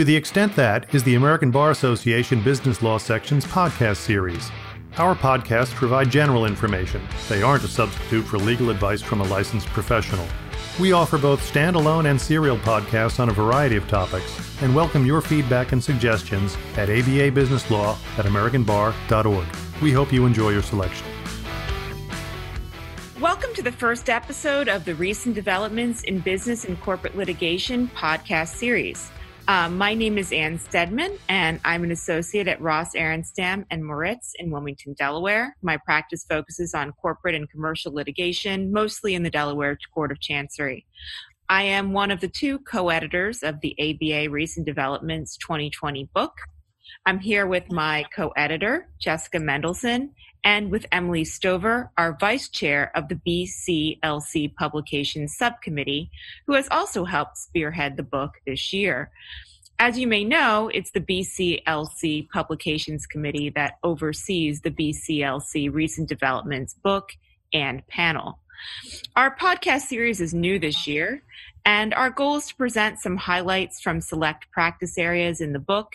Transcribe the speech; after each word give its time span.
To 0.00 0.04
the 0.04 0.16
extent 0.16 0.56
that 0.56 0.94
is 0.94 1.04
the 1.04 1.16
American 1.16 1.50
Bar 1.50 1.72
Association 1.72 2.42
Business 2.42 2.80
Law 2.80 2.96
Section's 2.96 3.44
podcast 3.44 3.98
series. 3.98 4.50
Our 4.96 5.14
podcasts 5.14 5.74
provide 5.74 6.10
general 6.10 6.46
information. 6.46 7.06
They 7.28 7.42
aren't 7.42 7.64
a 7.64 7.68
substitute 7.68 8.22
for 8.22 8.38
legal 8.38 8.70
advice 8.70 9.02
from 9.02 9.20
a 9.20 9.24
licensed 9.24 9.66
professional. 9.66 10.26
We 10.80 10.92
offer 10.92 11.18
both 11.18 11.42
standalone 11.52 12.08
and 12.08 12.18
serial 12.18 12.56
podcasts 12.56 13.20
on 13.20 13.28
a 13.28 13.32
variety 13.32 13.76
of 13.76 13.86
topics 13.88 14.62
and 14.62 14.74
welcome 14.74 15.04
your 15.04 15.20
feedback 15.20 15.72
and 15.72 15.84
suggestions 15.84 16.56
at 16.78 16.88
ababusinesslaw 16.88 18.18
at 18.18 18.24
americanbar.org. 18.24 19.82
We 19.82 19.92
hope 19.92 20.14
you 20.14 20.24
enjoy 20.24 20.48
your 20.48 20.62
selection. 20.62 21.06
Welcome 23.20 23.52
to 23.52 23.60
the 23.62 23.72
first 23.72 24.08
episode 24.08 24.66
of 24.66 24.86
the 24.86 24.94
Recent 24.94 25.34
Developments 25.34 26.04
in 26.04 26.20
Business 26.20 26.64
and 26.64 26.80
Corporate 26.80 27.18
Litigation 27.18 27.88
podcast 27.88 28.54
series. 28.54 29.10
Um, 29.50 29.78
my 29.78 29.94
name 29.94 30.16
is 30.16 30.30
Ann 30.30 30.60
Stedman, 30.60 31.18
and 31.28 31.58
I'm 31.64 31.82
an 31.82 31.90
associate 31.90 32.46
at 32.46 32.60
Ross 32.60 32.94
Aronstam 32.94 33.64
and 33.72 33.84
Moritz 33.84 34.32
in 34.38 34.48
Wilmington, 34.48 34.94
Delaware. 34.96 35.56
My 35.60 35.76
practice 35.76 36.24
focuses 36.24 36.72
on 36.72 36.92
corporate 36.92 37.34
and 37.34 37.50
commercial 37.50 37.92
litigation, 37.92 38.72
mostly 38.72 39.16
in 39.16 39.24
the 39.24 39.28
Delaware 39.28 39.76
Court 39.92 40.12
of 40.12 40.20
Chancery. 40.20 40.86
I 41.48 41.64
am 41.64 41.92
one 41.92 42.12
of 42.12 42.20
the 42.20 42.28
two 42.28 42.60
co 42.60 42.90
editors 42.90 43.42
of 43.42 43.60
the 43.60 43.74
ABA 43.80 44.30
Recent 44.30 44.66
Developments 44.66 45.36
2020 45.38 46.08
book. 46.14 46.34
I'm 47.04 47.18
here 47.18 47.48
with 47.48 47.72
my 47.72 48.04
co 48.14 48.28
editor, 48.36 48.86
Jessica 49.00 49.38
Mendelson, 49.38 50.10
and 50.44 50.70
with 50.70 50.86
Emily 50.90 51.24
Stover, 51.24 51.90
our 51.98 52.16
vice 52.18 52.48
chair 52.48 52.90
of 52.94 53.08
the 53.08 53.16
BCLC 53.16 54.54
Publications 54.54 55.36
Subcommittee, 55.36 56.10
who 56.46 56.54
has 56.54 56.68
also 56.70 57.04
helped 57.04 57.38
spearhead 57.38 57.96
the 57.96 58.02
book 58.02 58.34
this 58.46 58.72
year. 58.72 59.10
As 59.78 59.98
you 59.98 60.06
may 60.06 60.24
know, 60.24 60.70
it's 60.72 60.90
the 60.90 61.00
BCLC 61.00 62.28
Publications 62.28 63.06
Committee 63.06 63.50
that 63.50 63.78
oversees 63.82 64.60
the 64.60 64.70
BCLC 64.70 65.72
Recent 65.72 66.08
Developments 66.08 66.74
book 66.74 67.12
and 67.52 67.86
panel. 67.86 68.38
Our 69.16 69.34
podcast 69.34 69.82
series 69.82 70.20
is 70.20 70.34
new 70.34 70.58
this 70.58 70.86
year, 70.86 71.22
and 71.64 71.94
our 71.94 72.10
goal 72.10 72.36
is 72.36 72.46
to 72.48 72.56
present 72.56 73.00
some 73.00 73.16
highlights 73.16 73.80
from 73.80 74.00
select 74.00 74.50
practice 74.50 74.96
areas 74.98 75.40
in 75.40 75.52
the 75.52 75.58
book 75.58 75.94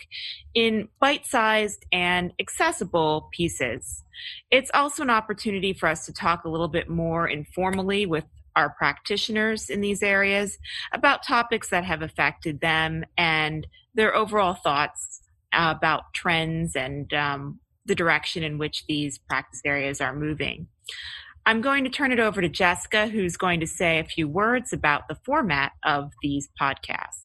in 0.54 0.88
bite 1.00 1.26
sized 1.26 1.84
and 1.92 2.32
accessible 2.38 3.28
pieces. 3.32 4.02
It's 4.50 4.70
also 4.74 5.02
an 5.02 5.10
opportunity 5.10 5.72
for 5.72 5.88
us 5.88 6.06
to 6.06 6.12
talk 6.12 6.44
a 6.44 6.48
little 6.48 6.68
bit 6.68 6.88
more 6.88 7.28
informally 7.28 8.06
with 8.06 8.24
our 8.54 8.70
practitioners 8.70 9.68
in 9.68 9.82
these 9.82 10.02
areas 10.02 10.58
about 10.92 11.22
topics 11.22 11.68
that 11.70 11.84
have 11.84 12.02
affected 12.02 12.60
them 12.60 13.04
and 13.18 13.66
their 13.94 14.14
overall 14.14 14.54
thoughts 14.54 15.20
about 15.52 16.14
trends 16.14 16.74
and 16.74 17.12
um, 17.12 17.60
the 17.84 17.94
direction 17.94 18.42
in 18.42 18.58
which 18.58 18.84
these 18.86 19.18
practice 19.18 19.60
areas 19.64 20.00
are 20.00 20.14
moving. 20.14 20.66
I'm 21.46 21.60
going 21.60 21.84
to 21.84 21.90
turn 21.90 22.10
it 22.10 22.18
over 22.18 22.40
to 22.40 22.48
Jessica, 22.48 23.06
who's 23.06 23.36
going 23.36 23.60
to 23.60 23.68
say 23.68 24.00
a 24.00 24.04
few 24.04 24.26
words 24.26 24.72
about 24.72 25.06
the 25.06 25.14
format 25.14 25.72
of 25.84 26.12
these 26.20 26.48
podcasts. 26.60 27.22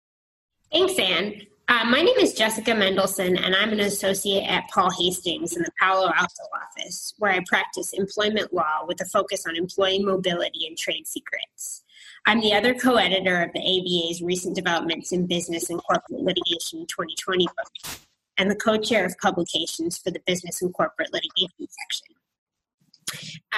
Thanks, 0.72 0.98
Ann. 1.00 1.42
Uh, 1.68 1.86
my 1.86 2.04
name 2.04 2.18
is 2.18 2.34
Jessica 2.34 2.72
Mendelson, 2.72 3.44
and 3.44 3.56
I'm 3.56 3.72
an 3.72 3.80
associate 3.80 4.44
at 4.44 4.70
Paul 4.70 4.92
Hastings 4.92 5.56
in 5.56 5.64
the 5.64 5.72
Palo 5.80 6.12
Alto 6.16 6.44
office, 6.54 7.16
where 7.18 7.32
I 7.32 7.40
practice 7.48 7.94
employment 7.94 8.54
law 8.54 8.86
with 8.88 9.02
a 9.02 9.06
focus 9.06 9.46
on 9.48 9.56
employee 9.56 10.04
mobility 10.04 10.68
and 10.68 10.78
trade 10.78 11.08
secrets. 11.08 11.84
I'm 12.28 12.42
the 12.42 12.54
other 12.54 12.76
co 12.76 12.98
editor 12.98 13.42
of 13.42 13.52
the 13.54 13.60
ABA's 13.60 14.22
Recent 14.22 14.56
Developments 14.56 15.12
in 15.12 15.26
Business 15.26 15.72
and 15.72 15.82
Corporate 15.82 16.22
Litigation 16.22 16.86
2020 16.86 17.48
book, 17.48 17.98
and 18.38 18.52
the 18.52 18.56
co 18.56 18.78
chair 18.78 19.04
of 19.04 19.18
publications 19.18 19.98
for 19.98 20.12
the 20.12 20.22
Business 20.28 20.62
and 20.62 20.72
Corporate 20.74 21.12
Litigation 21.12 21.68
section. 21.68 22.11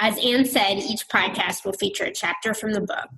As 0.00 0.18
Ann 0.18 0.44
said, 0.44 0.78
each 0.78 1.08
podcast 1.08 1.64
will 1.64 1.72
feature 1.72 2.04
a 2.04 2.12
chapter 2.12 2.54
from 2.54 2.72
the 2.72 2.80
book. 2.80 3.10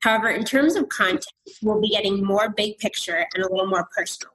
However, 0.00 0.30
in 0.30 0.44
terms 0.44 0.74
of 0.74 0.88
content, 0.88 1.26
we'll 1.62 1.80
be 1.80 1.90
getting 1.90 2.24
more 2.24 2.50
big 2.50 2.78
picture 2.78 3.26
and 3.34 3.44
a 3.44 3.48
little 3.48 3.68
more 3.68 3.88
personal. 3.96 4.32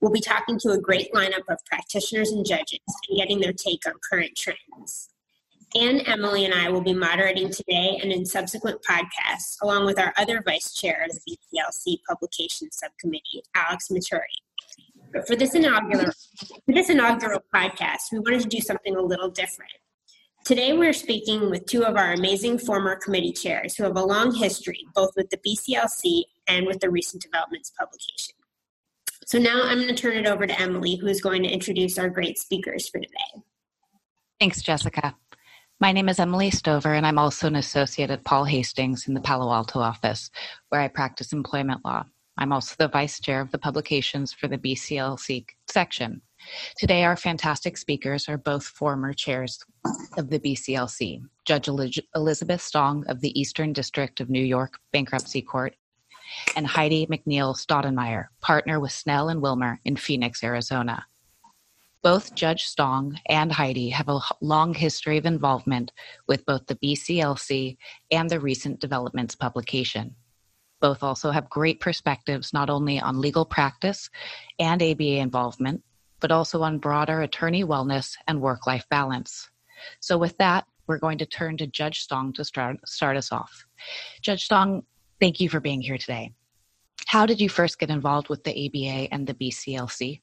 We'll 0.00 0.12
be 0.12 0.20
talking 0.20 0.58
to 0.60 0.70
a 0.70 0.78
great 0.78 1.12
lineup 1.12 1.48
of 1.48 1.58
practitioners 1.66 2.30
and 2.30 2.46
judges 2.46 2.78
and 3.08 3.18
getting 3.18 3.40
their 3.40 3.52
take 3.52 3.86
on 3.86 3.94
current 4.08 4.36
trends. 4.36 5.08
Ann, 5.76 6.00
Emily, 6.00 6.44
and 6.44 6.54
I 6.54 6.70
will 6.70 6.80
be 6.80 6.94
moderating 6.94 7.50
today 7.50 7.98
and 8.00 8.10
in 8.10 8.24
subsequent 8.24 8.80
podcasts, 8.88 9.56
along 9.62 9.84
with 9.86 9.98
our 9.98 10.14
other 10.16 10.42
vice 10.46 10.72
chair 10.72 11.04
of 11.04 11.14
the 11.14 11.36
BCLC 11.36 11.98
Publication 12.08 12.70
Subcommittee, 12.70 13.42
Alex 13.54 13.88
Maturi. 13.88 14.22
But 15.12 15.26
for 15.26 15.36
this 15.36 15.54
inaugural, 15.54 16.12
for 16.64 16.72
this 16.72 16.90
inaugural 16.90 17.42
podcast, 17.54 18.12
we 18.12 18.20
wanted 18.20 18.42
to 18.42 18.48
do 18.48 18.60
something 18.60 18.96
a 18.96 19.02
little 19.02 19.30
different. 19.30 19.72
Today, 20.48 20.72
we're 20.72 20.94
speaking 20.94 21.50
with 21.50 21.66
two 21.66 21.84
of 21.84 21.98
our 21.98 22.14
amazing 22.14 22.56
former 22.56 22.96
committee 22.96 23.34
chairs 23.34 23.76
who 23.76 23.84
have 23.84 23.98
a 23.98 24.02
long 24.02 24.34
history 24.34 24.82
both 24.94 25.10
with 25.14 25.28
the 25.28 25.36
BCLC 25.46 26.22
and 26.46 26.66
with 26.66 26.80
the 26.80 26.88
recent 26.88 27.22
developments 27.22 27.70
publication. 27.78 28.34
So 29.26 29.38
now 29.38 29.64
I'm 29.64 29.76
going 29.76 29.94
to 29.94 29.94
turn 29.94 30.16
it 30.16 30.26
over 30.26 30.46
to 30.46 30.58
Emily, 30.58 30.96
who 30.96 31.06
is 31.06 31.20
going 31.20 31.42
to 31.42 31.50
introduce 31.50 31.98
our 31.98 32.08
great 32.08 32.38
speakers 32.38 32.88
for 32.88 32.98
today. 32.98 33.44
Thanks, 34.40 34.62
Jessica. 34.62 35.14
My 35.80 35.92
name 35.92 36.08
is 36.08 36.18
Emily 36.18 36.50
Stover, 36.50 36.94
and 36.94 37.06
I'm 37.06 37.18
also 37.18 37.46
an 37.46 37.56
associate 37.56 38.08
at 38.08 38.24
Paul 38.24 38.44
Hastings 38.44 39.06
in 39.06 39.12
the 39.12 39.20
Palo 39.20 39.52
Alto 39.52 39.80
office, 39.80 40.30
where 40.70 40.80
I 40.80 40.88
practice 40.88 41.34
employment 41.34 41.84
law. 41.84 42.06
I'm 42.38 42.54
also 42.54 42.74
the 42.78 42.88
vice 42.88 43.20
chair 43.20 43.42
of 43.42 43.50
the 43.50 43.58
publications 43.58 44.32
for 44.32 44.48
the 44.48 44.56
BCLC 44.56 45.44
section. 45.66 46.22
Today, 46.76 47.04
our 47.04 47.16
fantastic 47.16 47.76
speakers 47.76 48.28
are 48.28 48.38
both 48.38 48.64
former 48.64 49.12
chairs 49.12 49.58
of 50.16 50.30
the 50.30 50.38
BCLC 50.38 51.22
Judge 51.44 51.68
Elizabeth 52.14 52.60
Stong 52.60 53.04
of 53.08 53.20
the 53.20 53.38
Eastern 53.38 53.72
District 53.72 54.20
of 54.20 54.30
New 54.30 54.44
York 54.44 54.78
Bankruptcy 54.92 55.42
Court, 55.42 55.74
and 56.56 56.66
Heidi 56.66 57.06
McNeil 57.06 57.56
Staudenmaier, 57.56 58.26
partner 58.40 58.80
with 58.80 58.92
Snell 58.92 59.28
and 59.28 59.40
Wilmer 59.40 59.80
in 59.84 59.96
Phoenix, 59.96 60.44
Arizona. 60.44 61.06
Both 62.02 62.34
Judge 62.34 62.64
Stong 62.64 63.18
and 63.28 63.50
Heidi 63.50 63.90
have 63.90 64.08
a 64.08 64.20
long 64.40 64.72
history 64.74 65.18
of 65.18 65.26
involvement 65.26 65.90
with 66.28 66.46
both 66.46 66.66
the 66.66 66.76
BCLC 66.76 67.76
and 68.10 68.30
the 68.30 68.40
recent 68.40 68.78
developments 68.78 69.34
publication. 69.34 70.14
Both 70.80 71.02
also 71.02 71.32
have 71.32 71.50
great 71.50 71.80
perspectives 71.80 72.52
not 72.52 72.70
only 72.70 73.00
on 73.00 73.20
legal 73.20 73.44
practice 73.44 74.08
and 74.60 74.80
ABA 74.80 75.18
involvement, 75.18 75.82
but 76.20 76.30
also 76.30 76.62
on 76.62 76.78
broader 76.78 77.22
attorney 77.22 77.64
wellness 77.64 78.16
and 78.26 78.40
work 78.40 78.66
life 78.66 78.84
balance. 78.90 79.48
So, 80.00 80.18
with 80.18 80.36
that, 80.38 80.66
we're 80.86 80.98
going 80.98 81.18
to 81.18 81.26
turn 81.26 81.56
to 81.58 81.66
Judge 81.66 82.00
Stong 82.00 82.32
to 82.34 82.44
start, 82.44 82.76
start 82.88 83.16
us 83.16 83.30
off. 83.30 83.66
Judge 84.22 84.48
Stong, 84.48 84.82
thank 85.20 85.38
you 85.38 85.48
for 85.48 85.60
being 85.60 85.80
here 85.80 85.98
today. 85.98 86.32
How 87.06 87.26
did 87.26 87.40
you 87.40 87.48
first 87.48 87.78
get 87.78 87.90
involved 87.90 88.28
with 88.28 88.42
the 88.44 88.66
ABA 88.66 89.12
and 89.12 89.26
the 89.26 89.34
BCLC? 89.34 90.20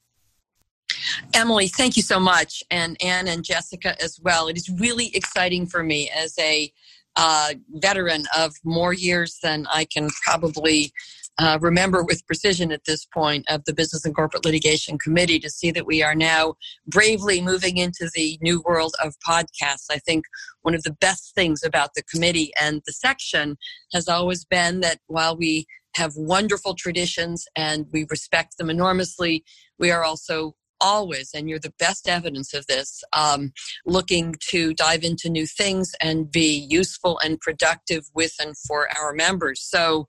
Emily, 1.34 1.68
thank 1.68 1.96
you 1.96 2.02
so 2.02 2.20
much, 2.20 2.62
and 2.70 2.96
Anne 3.02 3.28
and 3.28 3.44
Jessica 3.44 4.00
as 4.02 4.20
well. 4.22 4.48
It 4.48 4.56
is 4.56 4.68
really 4.68 5.14
exciting 5.14 5.66
for 5.66 5.82
me 5.82 6.10
as 6.14 6.38
a 6.38 6.72
uh, 7.16 7.54
veteran 7.70 8.24
of 8.36 8.54
more 8.64 8.92
years 8.92 9.38
than 9.42 9.66
I 9.72 9.84
can 9.84 10.08
probably 10.24 10.92
uh, 11.38 11.58
remember 11.60 12.02
with 12.02 12.26
precision 12.26 12.72
at 12.72 12.84
this 12.86 13.04
point 13.04 13.44
of 13.48 13.64
the 13.64 13.74
Business 13.74 14.04
and 14.04 14.14
Corporate 14.14 14.44
Litigation 14.44 14.98
Committee 14.98 15.38
to 15.40 15.50
see 15.50 15.70
that 15.70 15.86
we 15.86 16.02
are 16.02 16.14
now 16.14 16.54
bravely 16.86 17.40
moving 17.42 17.76
into 17.76 18.10
the 18.14 18.38
new 18.40 18.62
world 18.64 18.94
of 19.02 19.14
podcasts. 19.26 19.86
I 19.90 19.98
think 19.98 20.24
one 20.62 20.74
of 20.74 20.82
the 20.82 20.96
best 21.00 21.34
things 21.34 21.62
about 21.62 21.90
the 21.94 22.02
committee 22.02 22.52
and 22.60 22.80
the 22.86 22.92
section 22.92 23.56
has 23.92 24.08
always 24.08 24.44
been 24.44 24.80
that 24.80 25.00
while 25.06 25.36
we 25.36 25.66
have 25.96 26.12
wonderful 26.16 26.74
traditions 26.74 27.46
and 27.56 27.86
we 27.92 28.06
respect 28.10 28.58
them 28.58 28.70
enormously, 28.70 29.44
we 29.78 29.90
are 29.90 30.04
also 30.04 30.54
always, 30.80 31.30
and 31.34 31.48
you're 31.48 31.58
the 31.58 31.74
best 31.78 32.08
evidence 32.08 32.54
of 32.54 32.66
this, 32.66 33.02
um, 33.12 33.52
looking 33.84 34.34
to 34.50 34.74
dive 34.74 35.04
into 35.04 35.28
new 35.28 35.46
things 35.46 35.92
and 36.00 36.30
be 36.30 36.66
useful 36.68 37.18
and 37.24 37.40
productive 37.40 38.04
with 38.14 38.34
and 38.40 38.56
for 38.66 38.88
our 38.98 39.12
members. 39.12 39.62
So, 39.62 40.06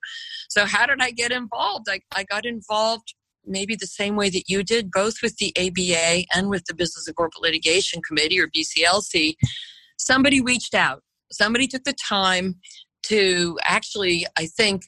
so 0.48 0.64
how 0.64 0.86
did 0.86 1.00
I 1.00 1.10
get 1.10 1.32
involved? 1.32 1.86
I, 1.88 2.00
I 2.14 2.24
got 2.24 2.44
involved 2.44 3.14
maybe 3.46 3.74
the 3.74 3.86
same 3.86 4.16
way 4.16 4.30
that 4.30 4.44
you 4.48 4.62
did, 4.62 4.90
both 4.90 5.16
with 5.22 5.36
the 5.38 5.52
ABA 5.58 6.26
and 6.34 6.50
with 6.50 6.64
the 6.66 6.74
Business 6.74 7.06
and 7.06 7.16
Corporate 7.16 7.42
Litigation 7.42 8.02
Committee 8.06 8.40
or 8.40 8.48
BCLC. 8.48 9.34
Somebody 9.98 10.40
reached 10.40 10.74
out. 10.74 11.02
Somebody 11.32 11.66
took 11.66 11.84
the 11.84 11.94
time 11.94 12.56
to 13.04 13.58
actually, 13.62 14.26
I 14.36 14.46
think, 14.46 14.82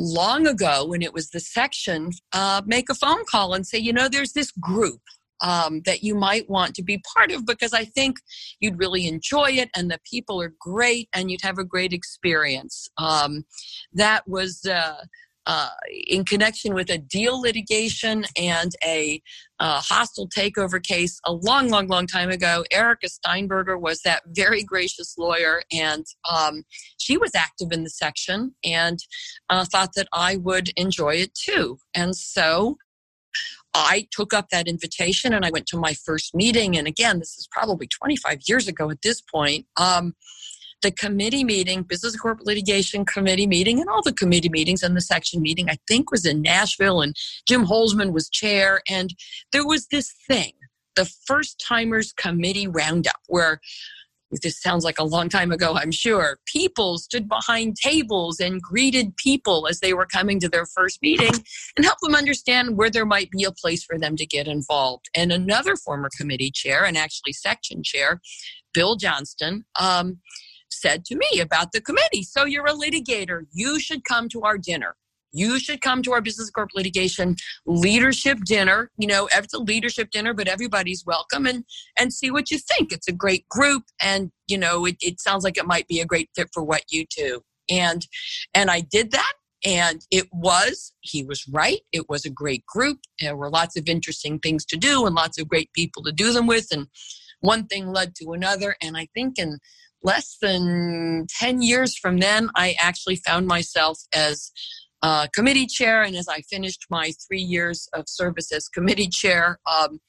long 0.00 0.46
ago 0.46 0.86
when 0.86 1.02
it 1.02 1.12
was 1.12 1.30
the 1.30 1.40
section 1.40 2.10
uh, 2.32 2.62
make 2.66 2.88
a 2.88 2.94
phone 2.94 3.24
call 3.30 3.54
and 3.54 3.66
say 3.66 3.78
you 3.78 3.92
know 3.92 4.08
there's 4.08 4.32
this 4.32 4.50
group 4.52 5.00
um, 5.42 5.80
that 5.86 6.02
you 6.02 6.14
might 6.14 6.48
want 6.50 6.74
to 6.74 6.82
be 6.82 7.02
part 7.14 7.30
of 7.30 7.46
because 7.46 7.72
i 7.72 7.84
think 7.84 8.16
you'd 8.60 8.78
really 8.78 9.06
enjoy 9.06 9.50
it 9.50 9.70
and 9.74 9.90
the 9.90 9.98
people 10.08 10.40
are 10.40 10.54
great 10.60 11.08
and 11.12 11.30
you'd 11.30 11.42
have 11.42 11.58
a 11.58 11.64
great 11.64 11.92
experience. 11.92 12.88
Um, 12.98 13.44
that 13.92 14.26
was 14.26 14.64
uh, 14.66 15.04
uh, 15.46 15.70
in 16.06 16.24
connection 16.24 16.74
with 16.74 16.90
a 16.90 16.98
deal 16.98 17.40
litigation 17.40 18.24
and 18.36 18.72
a 18.84 19.20
uh, 19.58 19.80
hostile 19.80 20.28
takeover 20.28 20.82
case 20.82 21.20
a 21.24 21.32
long, 21.32 21.68
long, 21.68 21.88
long 21.88 22.06
time 22.06 22.30
ago. 22.30 22.64
Erica 22.70 23.08
Steinberger 23.08 23.78
was 23.78 24.00
that 24.02 24.22
very 24.28 24.62
gracious 24.62 25.16
lawyer, 25.18 25.62
and 25.72 26.04
um, 26.30 26.62
she 26.98 27.16
was 27.16 27.34
active 27.34 27.72
in 27.72 27.84
the 27.84 27.90
section 27.90 28.54
and 28.64 28.98
uh, 29.48 29.64
thought 29.64 29.94
that 29.96 30.08
I 30.12 30.36
would 30.36 30.70
enjoy 30.76 31.14
it 31.16 31.34
too. 31.34 31.78
And 31.94 32.14
so 32.14 32.76
I 33.74 34.08
took 34.10 34.34
up 34.34 34.48
that 34.50 34.66
invitation 34.66 35.32
and 35.32 35.44
I 35.44 35.50
went 35.50 35.66
to 35.66 35.76
my 35.76 35.94
first 35.94 36.34
meeting. 36.34 36.76
And 36.76 36.86
again, 36.86 37.18
this 37.18 37.38
is 37.38 37.48
probably 37.50 37.86
25 37.86 38.40
years 38.48 38.66
ago 38.66 38.90
at 38.90 39.02
this 39.02 39.20
point. 39.20 39.66
Um, 39.76 40.14
the 40.82 40.90
committee 40.90 41.44
meeting, 41.44 41.82
Business 41.82 42.14
and 42.14 42.22
Corporate 42.22 42.46
Litigation 42.46 43.04
Committee 43.04 43.46
meeting, 43.46 43.80
and 43.80 43.88
all 43.88 44.02
the 44.02 44.12
committee 44.12 44.48
meetings 44.48 44.82
and 44.82 44.96
the 44.96 45.00
section 45.00 45.42
meeting, 45.42 45.68
I 45.68 45.78
think 45.86 46.10
was 46.10 46.26
in 46.26 46.42
Nashville, 46.42 47.00
and 47.00 47.14
Jim 47.46 47.66
Holzman 47.66 48.12
was 48.12 48.28
chair. 48.28 48.80
And 48.88 49.14
there 49.52 49.66
was 49.66 49.86
this 49.88 50.12
thing, 50.28 50.52
the 50.96 51.10
First 51.26 51.62
Timers 51.66 52.12
Committee 52.12 52.66
Roundup, 52.66 53.20
where 53.28 53.60
this 54.42 54.60
sounds 54.60 54.84
like 54.84 54.98
a 54.98 55.04
long 55.04 55.28
time 55.28 55.50
ago, 55.50 55.74
I'm 55.74 55.90
sure. 55.90 56.38
People 56.46 56.98
stood 56.98 57.28
behind 57.28 57.76
tables 57.76 58.38
and 58.38 58.62
greeted 58.62 59.16
people 59.16 59.66
as 59.68 59.80
they 59.80 59.92
were 59.92 60.06
coming 60.06 60.38
to 60.40 60.48
their 60.48 60.66
first 60.66 61.00
meeting 61.02 61.32
and 61.76 61.84
helped 61.84 62.02
them 62.02 62.14
understand 62.14 62.76
where 62.76 62.90
there 62.90 63.06
might 63.06 63.30
be 63.30 63.44
a 63.44 63.50
place 63.50 63.82
for 63.82 63.98
them 63.98 64.16
to 64.16 64.26
get 64.26 64.46
involved. 64.46 65.10
And 65.16 65.32
another 65.32 65.74
former 65.74 66.10
committee 66.16 66.52
chair, 66.52 66.84
and 66.84 66.96
actually 66.96 67.32
section 67.32 67.82
chair, 67.82 68.20
Bill 68.72 68.94
Johnston, 68.96 69.64
um, 69.78 70.20
said 70.80 71.04
to 71.06 71.16
me 71.16 71.40
about 71.40 71.72
the 71.72 71.80
committee. 71.80 72.22
So 72.22 72.44
you're 72.44 72.66
a 72.66 72.72
litigator. 72.72 73.46
You 73.52 73.80
should 73.80 74.04
come 74.04 74.28
to 74.30 74.42
our 74.42 74.58
dinner. 74.58 74.96
You 75.32 75.58
should 75.58 75.80
come 75.80 76.02
to 76.02 76.12
our 76.12 76.20
business 76.20 76.50
corp 76.50 76.70
litigation 76.74 77.36
leadership 77.66 78.38
dinner. 78.44 78.90
You 78.98 79.06
know, 79.06 79.28
it's 79.32 79.54
a 79.54 79.58
leadership 79.58 80.10
dinner, 80.10 80.34
but 80.34 80.48
everybody's 80.48 81.04
welcome 81.06 81.46
and 81.46 81.64
and 81.96 82.12
see 82.12 82.30
what 82.30 82.50
you 82.50 82.58
think. 82.58 82.92
It's 82.92 83.08
a 83.08 83.12
great 83.12 83.48
group, 83.48 83.84
and 84.00 84.30
you 84.48 84.58
know, 84.58 84.86
it, 84.86 84.96
it 85.00 85.20
sounds 85.20 85.44
like 85.44 85.56
it 85.56 85.66
might 85.66 85.86
be 85.86 86.00
a 86.00 86.06
great 86.06 86.30
fit 86.34 86.48
for 86.52 86.62
what 86.62 86.82
you 86.90 87.06
do. 87.16 87.42
And 87.70 88.06
and 88.54 88.70
I 88.70 88.80
did 88.80 89.12
that, 89.12 89.32
and 89.64 90.04
it 90.10 90.26
was 90.32 90.92
he 91.00 91.22
was 91.22 91.46
right. 91.48 91.80
It 91.92 92.08
was 92.08 92.24
a 92.24 92.30
great 92.30 92.66
group. 92.66 92.98
There 93.20 93.36
were 93.36 93.50
lots 93.50 93.76
of 93.76 93.88
interesting 93.88 94.40
things 94.40 94.64
to 94.66 94.76
do 94.76 95.06
and 95.06 95.14
lots 95.14 95.38
of 95.38 95.48
great 95.48 95.72
people 95.74 96.02
to 96.04 96.12
do 96.12 96.32
them 96.32 96.48
with, 96.48 96.66
and 96.72 96.88
one 97.40 97.66
thing 97.66 97.92
led 97.92 98.14
to 98.16 98.32
another. 98.32 98.76
And 98.82 98.96
I 98.96 99.08
think 99.14 99.38
in 99.38 99.58
less 100.02 100.36
than 100.40 101.26
10 101.38 101.62
years 101.62 101.96
from 101.96 102.18
then, 102.18 102.50
I 102.54 102.74
actually 102.78 103.16
found 103.16 103.46
myself 103.46 103.98
as 104.12 104.50
uh, 105.02 105.26
committee 105.34 105.66
chair. 105.66 106.02
And 106.02 106.16
as 106.16 106.28
I 106.28 106.40
finished 106.42 106.86
my 106.90 107.12
three 107.26 107.40
years 107.40 107.88
of 107.94 108.04
service 108.08 108.52
as 108.52 108.68
committee 108.68 109.08
chair, 109.08 109.58
um, 109.70 110.00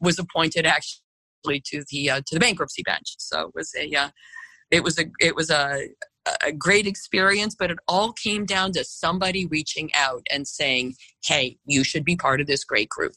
was 0.00 0.18
appointed 0.18 0.66
actually 0.66 1.62
to 1.64 1.84
the 1.90 2.10
uh, 2.10 2.20
to 2.26 2.34
the 2.34 2.40
bankruptcy 2.40 2.82
bench. 2.82 3.14
So 3.18 3.48
it 3.48 3.54
was 3.54 3.74
a 3.76 3.94
uh, 3.94 4.08
it 4.70 4.82
was 4.82 4.98
a 4.98 5.06
it 5.20 5.34
was 5.34 5.50
a 5.50 5.88
a 6.44 6.52
great 6.52 6.86
experience, 6.86 7.54
but 7.56 7.70
it 7.70 7.78
all 7.86 8.12
came 8.12 8.44
down 8.44 8.72
to 8.72 8.84
somebody 8.84 9.46
reaching 9.46 9.90
out 9.94 10.26
and 10.30 10.46
saying, 10.46 10.94
"Hey, 11.24 11.58
you 11.64 11.84
should 11.84 12.04
be 12.04 12.16
part 12.16 12.40
of 12.40 12.46
this 12.46 12.64
great 12.64 12.88
group." 12.88 13.14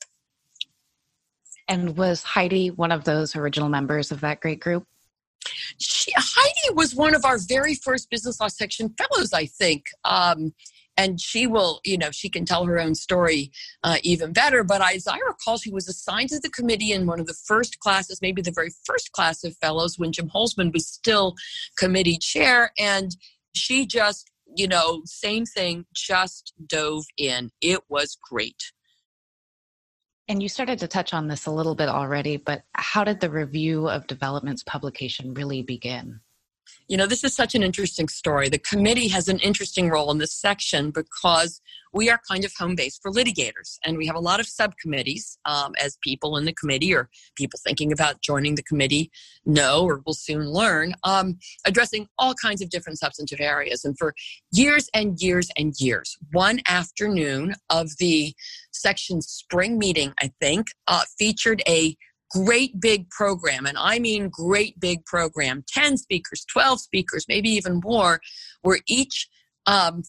And 1.67 1.97
was 1.97 2.23
Heidi 2.23 2.71
one 2.71 2.91
of 2.91 3.03
those 3.03 3.35
original 3.35 3.69
members 3.69 4.11
of 4.11 4.21
that 4.21 4.41
great 4.41 4.59
group? 4.59 4.85
She, 5.79 6.11
Heidi 6.15 6.75
was 6.75 6.95
one 6.95 7.15
of 7.15 7.25
our 7.25 7.37
very 7.37 7.75
first 7.75 8.09
business 8.09 8.39
law 8.39 8.47
section 8.47 8.93
fellows, 8.97 9.33
I 9.33 9.45
think. 9.45 9.85
Um, 10.03 10.53
and 10.99 11.21
she 11.21 11.47
will, 11.47 11.79
you 11.85 11.97
know, 11.97 12.11
she 12.11 12.27
can 12.27 12.43
tell 12.43 12.65
her 12.65 12.77
own 12.77 12.93
story 12.93 13.51
uh, 13.83 13.97
even 14.03 14.33
better. 14.33 14.65
But 14.65 14.81
as 14.81 15.07
I 15.07 15.17
recall, 15.19 15.57
she 15.57 15.71
was 15.71 15.87
assigned 15.87 16.27
to 16.29 16.41
the 16.41 16.49
committee 16.49 16.91
in 16.91 17.07
one 17.07 17.21
of 17.21 17.25
the 17.25 17.37
first 17.45 17.79
classes, 17.79 18.21
maybe 18.21 18.41
the 18.41 18.51
very 18.51 18.71
first 18.85 19.13
class 19.13 19.45
of 19.45 19.55
fellows 19.57 19.97
when 19.97 20.11
Jim 20.11 20.29
Holzman 20.29 20.73
was 20.73 20.87
still 20.87 21.35
committee 21.77 22.17
chair. 22.17 22.73
And 22.77 23.15
she 23.55 23.85
just, 23.85 24.29
you 24.57 24.67
know, 24.67 25.01
same 25.05 25.45
thing, 25.45 25.85
just 25.95 26.53
dove 26.67 27.05
in. 27.17 27.51
It 27.61 27.79
was 27.87 28.17
great. 28.29 28.73
And 30.29 30.43
you 30.43 30.47
started 30.47 30.77
to 30.79 30.87
touch 30.87 31.11
on 31.15 31.27
this 31.27 31.47
a 31.47 31.51
little 31.51 31.73
bit 31.73 31.89
already, 31.89 32.37
but 32.37 32.61
how 32.75 33.03
did 33.03 33.19
the 33.19 33.31
review 33.31 33.89
of 33.89 34.05
developments 34.05 34.61
publication 34.61 35.33
really 35.33 35.63
begin? 35.63 36.19
You 36.89 36.97
know, 36.97 37.05
this 37.05 37.23
is 37.23 37.35
such 37.35 37.53
an 37.53 37.61
interesting 37.61 38.07
story. 38.07 38.49
The 38.49 38.57
committee 38.57 39.09
has 39.09 39.27
an 39.27 39.37
interesting 39.39 39.91
role 39.91 40.09
in 40.09 40.17
this 40.17 40.33
section 40.33 40.89
because 40.89 41.61
we 41.93 42.09
are 42.09 42.19
kind 42.27 42.43
of 42.43 42.51
home 42.57 42.73
base 42.73 42.97
for 42.99 43.11
litigators, 43.11 43.77
and 43.85 43.95
we 43.95 44.07
have 44.07 44.15
a 44.15 44.19
lot 44.19 44.39
of 44.39 44.47
subcommittees 44.47 45.37
um, 45.45 45.73
as 45.79 45.99
people 46.03 46.35
in 46.35 46.45
the 46.45 46.53
committee 46.53 46.91
or 46.91 47.07
people 47.35 47.59
thinking 47.63 47.91
about 47.91 48.21
joining 48.21 48.55
the 48.55 48.63
committee 48.63 49.11
know 49.45 49.83
or 49.83 50.01
will 50.07 50.15
soon 50.15 50.49
learn, 50.49 50.95
um, 51.03 51.37
addressing 51.63 52.07
all 52.17 52.33
kinds 52.33 52.59
of 52.59 52.71
different 52.71 52.97
substantive 52.97 53.39
areas. 53.39 53.85
And 53.85 53.95
for 53.95 54.15
years 54.51 54.89
and 54.91 55.21
years 55.21 55.49
and 55.55 55.75
years, 55.79 56.17
one 56.31 56.59
afternoon 56.67 57.53
of 57.69 57.89
the 57.99 58.33
section 58.71 59.21
spring 59.21 59.77
meeting, 59.77 60.13
I 60.19 60.31
think, 60.41 60.69
uh, 60.87 61.03
featured 61.19 61.61
a 61.67 61.95
great 62.31 62.79
big 62.79 63.09
program, 63.09 63.65
and 63.65 63.77
I 63.77 63.99
mean 63.99 64.29
great 64.29 64.79
big 64.79 65.05
program 65.05 65.63
10 65.67 65.97
speakers, 65.97 66.45
12 66.51 66.81
speakers, 66.81 67.25
maybe 67.27 67.49
even 67.49 67.81
more, 67.83 68.21
where 68.61 68.79
each 68.87 69.27
um, 69.65 70.03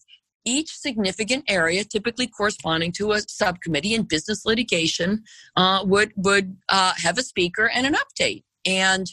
each 0.45 0.71
significant 0.71 1.45
area, 1.49 1.85
typically 1.85 2.27
corresponding 2.27 2.93
to 2.93 3.13
a 3.13 3.21
subcommittee 3.29 3.95
in 3.95 4.03
business 4.05 4.45
litigation, 4.45 5.23
uh, 5.57 5.83
would 5.85 6.13
would 6.17 6.57
uh, 6.69 6.93
have 6.97 7.19
a 7.19 7.23
speaker 7.23 7.71
and 7.75 7.87
an 7.87 7.95
update. 7.95 8.45
And 8.67 9.07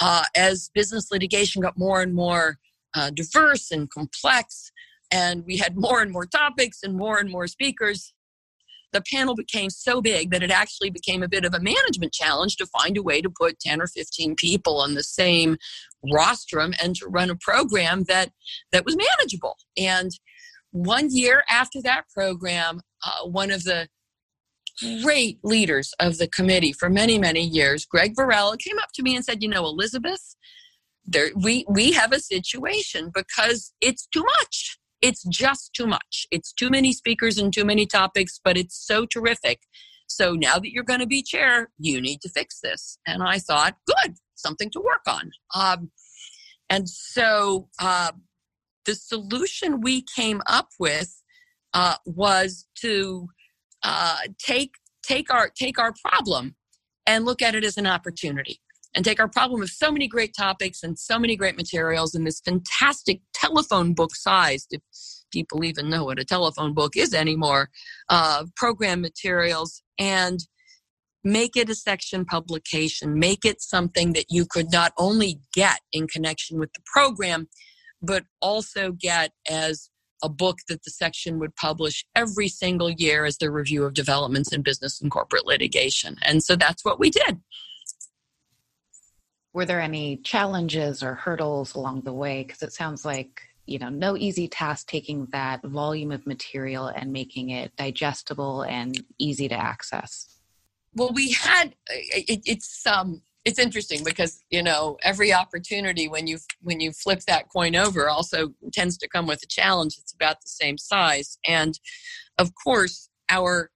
uh, 0.00 0.24
as 0.36 0.70
business 0.74 1.10
litigation 1.10 1.62
got 1.62 1.78
more 1.78 2.02
and 2.02 2.14
more 2.14 2.58
uh, 2.94 3.10
diverse 3.10 3.70
and 3.70 3.90
complex, 3.90 4.72
and 5.10 5.44
we 5.44 5.56
had 5.56 5.76
more 5.76 6.00
and 6.00 6.10
more 6.10 6.26
topics 6.26 6.82
and 6.82 6.96
more 6.96 7.18
and 7.18 7.30
more 7.30 7.46
speakers, 7.46 8.13
the 8.94 9.02
panel 9.12 9.34
became 9.34 9.68
so 9.68 10.00
big 10.00 10.30
that 10.30 10.42
it 10.42 10.50
actually 10.50 10.88
became 10.88 11.22
a 11.22 11.28
bit 11.28 11.44
of 11.44 11.52
a 11.52 11.60
management 11.60 12.12
challenge 12.12 12.56
to 12.56 12.66
find 12.66 12.96
a 12.96 13.02
way 13.02 13.20
to 13.20 13.28
put 13.28 13.60
10 13.60 13.82
or 13.82 13.86
15 13.86 14.36
people 14.36 14.80
on 14.80 14.94
the 14.94 15.02
same 15.02 15.58
rostrum 16.10 16.72
and 16.82 16.96
to 16.96 17.06
run 17.06 17.28
a 17.28 17.36
program 17.36 18.04
that 18.04 18.30
that 18.72 18.86
was 18.86 18.96
manageable. 18.96 19.56
And 19.76 20.10
one 20.70 21.08
year 21.10 21.44
after 21.50 21.82
that 21.82 22.04
program 22.08 22.80
uh, 23.04 23.28
one 23.28 23.50
of 23.50 23.64
the 23.64 23.88
great 25.02 25.38
leaders 25.44 25.92
of 26.00 26.18
the 26.18 26.26
committee 26.26 26.72
for 26.72 26.90
many 26.90 27.16
many 27.16 27.42
years 27.42 27.86
greg 27.86 28.12
varallo 28.16 28.58
came 28.58 28.76
up 28.80 28.88
to 28.92 29.04
me 29.04 29.14
and 29.14 29.24
said 29.24 29.40
you 29.40 29.48
know 29.48 29.64
elizabeth 29.64 30.34
there, 31.06 31.30
we 31.36 31.64
we 31.68 31.92
have 31.92 32.12
a 32.12 32.20
situation 32.20 33.10
because 33.14 33.72
it's 33.80 34.06
too 34.06 34.24
much 34.24 34.78
it's 35.04 35.22
just 35.24 35.74
too 35.74 35.86
much. 35.86 36.26
It's 36.30 36.50
too 36.50 36.70
many 36.70 36.94
speakers 36.94 37.36
and 37.36 37.52
too 37.52 37.66
many 37.66 37.84
topics, 37.84 38.40
but 38.42 38.56
it's 38.56 38.74
so 38.74 39.04
terrific. 39.04 39.60
So 40.06 40.32
now 40.32 40.54
that 40.54 40.72
you're 40.72 40.82
going 40.82 41.00
to 41.00 41.06
be 41.06 41.22
chair, 41.22 41.68
you 41.78 42.00
need 42.00 42.22
to 42.22 42.30
fix 42.30 42.60
this. 42.62 42.96
And 43.06 43.22
I 43.22 43.38
thought, 43.38 43.76
good, 43.86 44.16
something 44.34 44.70
to 44.70 44.80
work 44.80 45.02
on. 45.06 45.30
Um, 45.54 45.90
and 46.70 46.88
so 46.88 47.68
uh, 47.78 48.12
the 48.86 48.94
solution 48.94 49.82
we 49.82 50.06
came 50.16 50.40
up 50.46 50.70
with 50.80 51.22
uh, 51.74 51.96
was 52.06 52.66
to 52.80 53.28
uh, 53.82 54.20
take 54.38 54.72
take 55.06 55.30
our 55.30 55.50
take 55.50 55.78
our 55.78 55.92
problem 56.02 56.56
and 57.06 57.26
look 57.26 57.42
at 57.42 57.54
it 57.54 57.62
as 57.62 57.76
an 57.76 57.86
opportunity 57.86 58.58
and 58.94 59.04
take 59.04 59.20
our 59.20 59.28
problem 59.28 59.62
of 59.62 59.70
so 59.70 59.90
many 59.90 60.06
great 60.06 60.34
topics 60.36 60.82
and 60.82 60.98
so 60.98 61.18
many 61.18 61.36
great 61.36 61.56
materials 61.56 62.14
in 62.14 62.24
this 62.24 62.40
fantastic 62.40 63.20
telephone 63.34 63.92
book 63.92 64.14
sized, 64.14 64.68
if 64.70 64.80
people 65.32 65.64
even 65.64 65.90
know 65.90 66.04
what 66.04 66.20
a 66.20 66.24
telephone 66.24 66.72
book 66.74 66.96
is 66.96 67.12
anymore, 67.12 67.70
uh, 68.08 68.44
program 68.56 69.00
materials, 69.00 69.82
and 69.98 70.40
make 71.24 71.56
it 71.56 71.70
a 71.70 71.74
section 71.74 72.24
publication. 72.24 73.18
Make 73.18 73.44
it 73.44 73.60
something 73.60 74.12
that 74.12 74.26
you 74.30 74.46
could 74.46 74.70
not 74.70 74.92
only 74.98 75.40
get 75.52 75.80
in 75.92 76.06
connection 76.06 76.58
with 76.58 76.72
the 76.74 76.82
program, 76.84 77.48
but 78.00 78.24
also 78.40 78.92
get 78.92 79.32
as 79.50 79.88
a 80.22 80.28
book 80.28 80.58
that 80.68 80.84
the 80.84 80.90
section 80.90 81.38
would 81.38 81.56
publish 81.56 82.04
every 82.14 82.48
single 82.48 82.90
year 82.90 83.24
as 83.24 83.38
the 83.38 83.50
review 83.50 83.84
of 83.84 83.94
developments 83.94 84.52
in 84.52 84.62
business 84.62 85.00
and 85.00 85.10
corporate 85.10 85.46
litigation. 85.46 86.16
And 86.22 86.42
so 86.42 86.56
that's 86.56 86.84
what 86.84 87.00
we 87.00 87.10
did 87.10 87.40
were 89.54 89.64
there 89.64 89.80
any 89.80 90.18
challenges 90.18 91.02
or 91.02 91.14
hurdles 91.14 91.74
along 91.74 92.02
the 92.02 92.12
way? 92.12 92.42
Because 92.42 92.62
it 92.62 92.74
sounds 92.74 93.04
like 93.04 93.40
you 93.66 93.78
know 93.78 93.88
no 93.88 94.14
easy 94.16 94.46
task 94.46 94.88
taking 94.88 95.26
that 95.32 95.62
volume 95.62 96.12
of 96.12 96.26
material 96.26 96.88
and 96.88 97.10
making 97.12 97.48
it 97.48 97.74
digestible 97.76 98.62
and 98.62 99.02
easy 99.18 99.48
to 99.48 99.54
access. 99.54 100.28
Well 100.94 101.12
we 101.14 101.32
had 101.32 101.74
it, 101.88 102.42
it's 102.44 102.86
um 102.86 103.22
it's 103.44 103.58
interesting 103.58 104.04
because 104.04 104.42
you 104.50 104.62
know 104.62 104.98
every 105.02 105.32
opportunity 105.32 106.08
when 106.08 106.26
you 106.26 106.38
when 106.60 106.80
you 106.80 106.92
flip 106.92 107.20
that 107.26 107.48
coin 107.48 107.74
over 107.74 108.08
also 108.08 108.52
tends 108.72 108.98
to 108.98 109.08
come 109.08 109.26
with 109.26 109.42
a 109.42 109.46
challenge. 109.46 109.96
It's 109.98 110.12
about 110.12 110.42
the 110.42 110.48
same 110.48 110.76
size. 110.76 111.38
And 111.46 111.78
of 112.38 112.52
course 112.62 113.08
our 113.30 113.70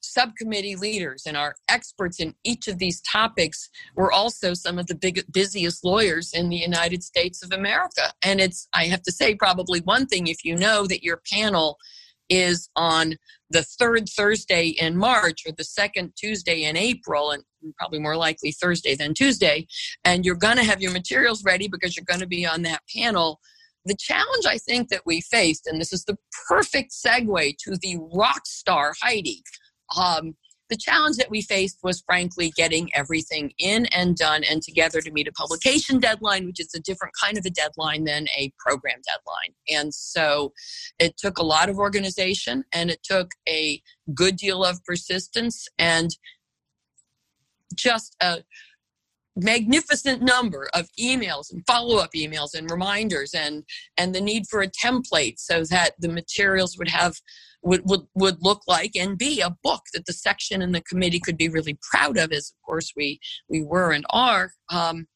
subcommittee 0.00 0.76
leaders 0.76 1.24
and 1.26 1.36
our 1.36 1.54
experts 1.68 2.20
in 2.20 2.34
each 2.44 2.68
of 2.68 2.78
these 2.78 3.00
topics 3.02 3.68
were 3.94 4.12
also 4.12 4.54
some 4.54 4.78
of 4.78 4.86
the 4.86 4.94
big, 4.94 5.24
busiest 5.32 5.84
lawyers 5.84 6.32
in 6.32 6.48
the 6.48 6.56
United 6.56 7.02
States 7.02 7.42
of 7.42 7.52
America. 7.52 8.12
And 8.22 8.40
it's, 8.40 8.68
I 8.72 8.84
have 8.84 9.02
to 9.02 9.12
say, 9.12 9.34
probably 9.34 9.80
one 9.80 10.06
thing 10.06 10.26
if 10.26 10.44
you 10.44 10.56
know 10.56 10.86
that 10.86 11.02
your 11.02 11.20
panel 11.30 11.78
is 12.30 12.70
on 12.76 13.16
the 13.50 13.62
third 13.62 14.08
Thursday 14.08 14.68
in 14.68 14.96
March 14.96 15.42
or 15.46 15.52
the 15.52 15.64
second 15.64 16.12
Tuesday 16.16 16.62
in 16.62 16.76
April, 16.76 17.32
and 17.32 17.42
probably 17.76 17.98
more 17.98 18.16
likely 18.16 18.52
Thursday 18.52 18.94
than 18.94 19.12
Tuesday, 19.12 19.66
and 20.04 20.24
you're 20.24 20.36
going 20.36 20.56
to 20.56 20.64
have 20.64 20.80
your 20.80 20.92
materials 20.92 21.44
ready 21.44 21.68
because 21.68 21.96
you're 21.96 22.04
going 22.06 22.20
to 22.20 22.26
be 22.26 22.46
on 22.46 22.62
that 22.62 22.82
panel. 22.96 23.40
The 23.84 23.96
challenge 23.98 24.46
I 24.46 24.58
think 24.58 24.88
that 24.90 25.02
we 25.04 25.20
faced, 25.20 25.66
and 25.66 25.80
this 25.80 25.92
is 25.92 26.04
the 26.04 26.16
perfect 26.48 26.92
segue 26.92 27.56
to 27.64 27.76
the 27.80 27.98
rock 28.14 28.46
star 28.46 28.94
Heidi, 29.02 29.42
um, 29.98 30.34
the 30.70 30.76
challenge 30.76 31.16
that 31.16 31.30
we 31.30 31.42
faced 31.42 31.78
was 31.82 32.00
frankly 32.00 32.52
getting 32.56 32.88
everything 32.94 33.52
in 33.58 33.86
and 33.86 34.16
done 34.16 34.44
and 34.44 34.62
together 34.62 35.00
to 35.00 35.10
meet 35.10 35.26
a 35.26 35.32
publication 35.32 35.98
deadline, 35.98 36.46
which 36.46 36.60
is 36.60 36.72
a 36.74 36.80
different 36.80 37.12
kind 37.20 37.36
of 37.36 37.44
a 37.44 37.50
deadline 37.50 38.04
than 38.04 38.26
a 38.38 38.52
program 38.58 39.00
deadline. 39.04 39.52
And 39.68 39.92
so 39.92 40.52
it 40.98 41.16
took 41.18 41.38
a 41.38 41.44
lot 41.44 41.68
of 41.68 41.78
organization 41.78 42.64
and 42.72 42.88
it 42.88 43.02
took 43.02 43.32
a 43.48 43.82
good 44.14 44.36
deal 44.36 44.64
of 44.64 44.82
persistence 44.84 45.66
and 45.78 46.16
just 47.74 48.16
a 48.22 48.42
magnificent 49.42 50.22
number 50.22 50.68
of 50.74 50.88
emails 50.98 51.52
and 51.52 51.64
follow-up 51.66 52.10
emails 52.14 52.54
and 52.54 52.70
reminders 52.70 53.32
and 53.34 53.64
and 53.96 54.14
the 54.14 54.20
need 54.20 54.44
for 54.48 54.62
a 54.62 54.70
template 54.70 55.38
so 55.38 55.64
that 55.64 55.92
the 55.98 56.08
materials 56.08 56.76
would 56.78 56.88
have 56.88 57.14
would, 57.62 57.82
would, 57.84 58.06
would 58.14 58.36
look 58.40 58.62
like 58.66 58.92
and 58.96 59.18
be 59.18 59.40
a 59.40 59.54
book 59.62 59.82
that 59.92 60.06
the 60.06 60.12
section 60.12 60.62
and 60.62 60.74
the 60.74 60.80
committee 60.80 61.20
could 61.20 61.36
be 61.36 61.48
really 61.48 61.78
proud 61.90 62.16
of 62.16 62.32
as 62.32 62.50
of 62.50 62.66
course 62.66 62.92
we 62.96 63.20
we 63.48 63.62
were 63.62 63.92
and 63.92 64.06
are. 64.10 64.52
Um, 64.70 65.06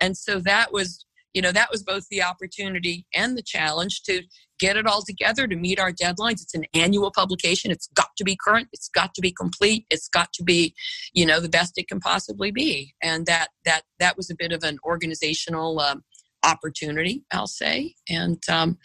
and 0.00 0.16
so 0.16 0.40
that 0.40 0.72
was 0.72 1.04
you 1.34 1.42
know 1.42 1.52
that 1.52 1.70
was 1.70 1.82
both 1.82 2.08
the 2.10 2.22
opportunity 2.22 3.06
and 3.14 3.36
the 3.36 3.42
challenge 3.42 4.02
to 4.02 4.22
get 4.60 4.76
it 4.76 4.86
all 4.86 5.02
together 5.02 5.46
to 5.46 5.56
meet 5.56 5.80
our 5.80 5.92
deadlines. 5.92 6.42
It's 6.42 6.54
an 6.54 6.64
annual 6.74 7.10
publication. 7.10 7.70
It's 7.70 7.88
got 7.94 8.10
to 8.16 8.24
be 8.24 8.36
current. 8.36 8.68
It's 8.72 8.88
got 8.88 9.14
to 9.14 9.20
be 9.20 9.32
complete. 9.32 9.86
It's 9.90 10.08
got 10.08 10.32
to 10.34 10.44
be 10.44 10.74
you 11.12 11.26
know 11.26 11.40
the 11.40 11.48
best 11.48 11.74
it 11.76 11.88
can 11.88 12.00
possibly 12.00 12.50
be. 12.50 12.94
And 13.02 13.26
that 13.26 13.48
that 13.64 13.82
that 13.98 14.16
was 14.16 14.30
a 14.30 14.36
bit 14.36 14.52
of 14.52 14.62
an 14.62 14.78
organizational 14.84 15.80
um, 15.80 16.02
opportunity, 16.44 17.24
I'll 17.32 17.46
say, 17.46 17.94
and 18.08 18.42
um, 18.48 18.78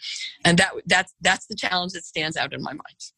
and 0.44 0.58
that 0.58 0.72
that's 0.86 1.14
that's 1.20 1.46
the 1.46 1.56
challenge 1.56 1.92
that 1.92 2.04
stands 2.04 2.36
out 2.36 2.52
in 2.52 2.62
my 2.62 2.72
mind. 2.72 3.15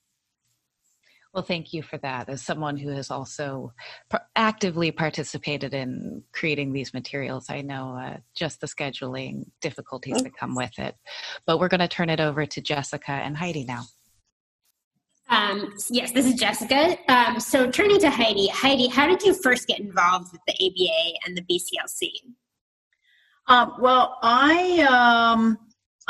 Well, 1.35 1.45
thank 1.45 1.75
you 1.75 1.83
for 1.83 1.99
that. 1.99 2.29
As 2.29 2.43
someone 2.43 2.77
who 2.79 2.89
has 2.89 3.11
also 3.11 3.73
actively 4.35 4.91
participated 4.91 5.75
in 5.75 6.23
creating 6.33 6.73
these 6.73 6.95
materials, 6.95 7.51
I 7.51 7.61
know 7.61 7.97
uh, 7.97 8.17
just 8.35 8.61
the 8.61 8.67
scheduling 8.67 9.45
difficulties 9.61 10.23
that 10.23 10.37
come 10.37 10.55
with 10.55 10.79
it. 10.79 10.95
But 11.47 11.61
we're 11.61 11.69
going 11.69 11.81
to 11.81 11.89
turn 11.89 12.09
it 12.09 12.21
over 12.21 12.47
to 12.47 12.61
Jessica 12.63 13.13
and 13.13 13.37
Heidi 13.37 13.65
now. 13.65 13.83
Um, 15.29 15.75
yes, 15.91 16.13
this 16.13 16.25
is 16.25 16.35
Jessica. 16.35 16.97
Um, 17.13 17.39
so, 17.39 17.71
turning 17.71 18.01
to 18.01 18.09
Heidi, 18.09 18.49
Heidi, 18.49 18.89
how 18.89 19.07
did 19.07 19.23
you 19.23 19.35
first 19.35 19.69
get 19.69 19.79
involved 19.79 20.33
with 20.33 20.41
the 20.47 20.55
ABA 20.55 21.19
and 21.27 21.37
the 21.37 21.43
BCLC? 21.43 22.11
Um, 23.47 23.75
well, 23.79 24.17
I 24.23 24.81
um, 24.83 25.59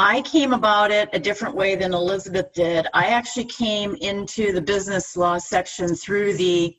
I 0.00 0.22
came 0.22 0.52
about 0.52 0.92
it 0.92 1.08
a 1.12 1.18
different 1.18 1.56
way 1.56 1.74
than 1.74 1.92
Elizabeth 1.92 2.52
did. 2.54 2.86
I 2.94 3.06
actually 3.06 3.46
came 3.46 3.96
into 3.96 4.52
the 4.52 4.60
business 4.60 5.16
law 5.16 5.38
section 5.38 5.96
through 5.96 6.34
the 6.34 6.76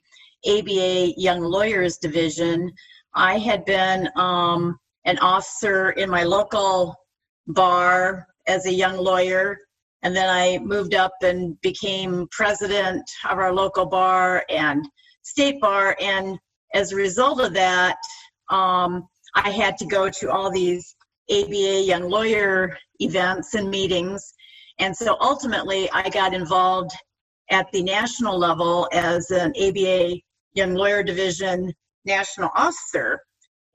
ABA 0.47 1.15
Young 1.17 1.41
Lawyers 1.41 1.97
Division. 1.97 2.71
I 3.13 3.37
had 3.37 3.65
been 3.65 4.07
um, 4.15 4.79
an 5.03 5.19
officer 5.19 5.89
in 5.91 6.09
my 6.09 6.23
local 6.23 6.95
bar 7.47 8.25
as 8.47 8.65
a 8.65 8.73
young 8.73 8.95
lawyer, 8.95 9.57
and 10.01 10.15
then 10.15 10.29
I 10.29 10.59
moved 10.59 10.95
up 10.95 11.11
and 11.21 11.59
became 11.59 12.25
president 12.31 13.03
of 13.29 13.37
our 13.37 13.51
local 13.51 13.85
bar 13.85 14.45
and 14.49 14.87
state 15.23 15.59
bar. 15.59 15.97
And 15.99 16.39
as 16.73 16.93
a 16.93 16.95
result 16.95 17.41
of 17.41 17.53
that, 17.53 17.97
um, 18.49 19.09
I 19.35 19.49
had 19.49 19.77
to 19.79 19.85
go 19.85 20.09
to 20.09 20.31
all 20.31 20.49
these 20.49 20.95
ABA 21.29 21.81
young 21.81 22.09
lawyer 22.09 22.77
events 22.99 23.53
and 23.53 23.69
meetings. 23.69 24.33
And 24.79 24.95
so 24.95 25.17
ultimately, 25.19 25.89
I 25.91 26.09
got 26.09 26.33
involved 26.33 26.91
at 27.51 27.71
the 27.71 27.83
national 27.83 28.37
level 28.37 28.87
as 28.93 29.29
an 29.31 29.53
ABA 29.59 30.17
Young 30.53 30.73
Lawyer 30.75 31.03
Division 31.03 31.73
national 32.05 32.49
officer. 32.55 33.19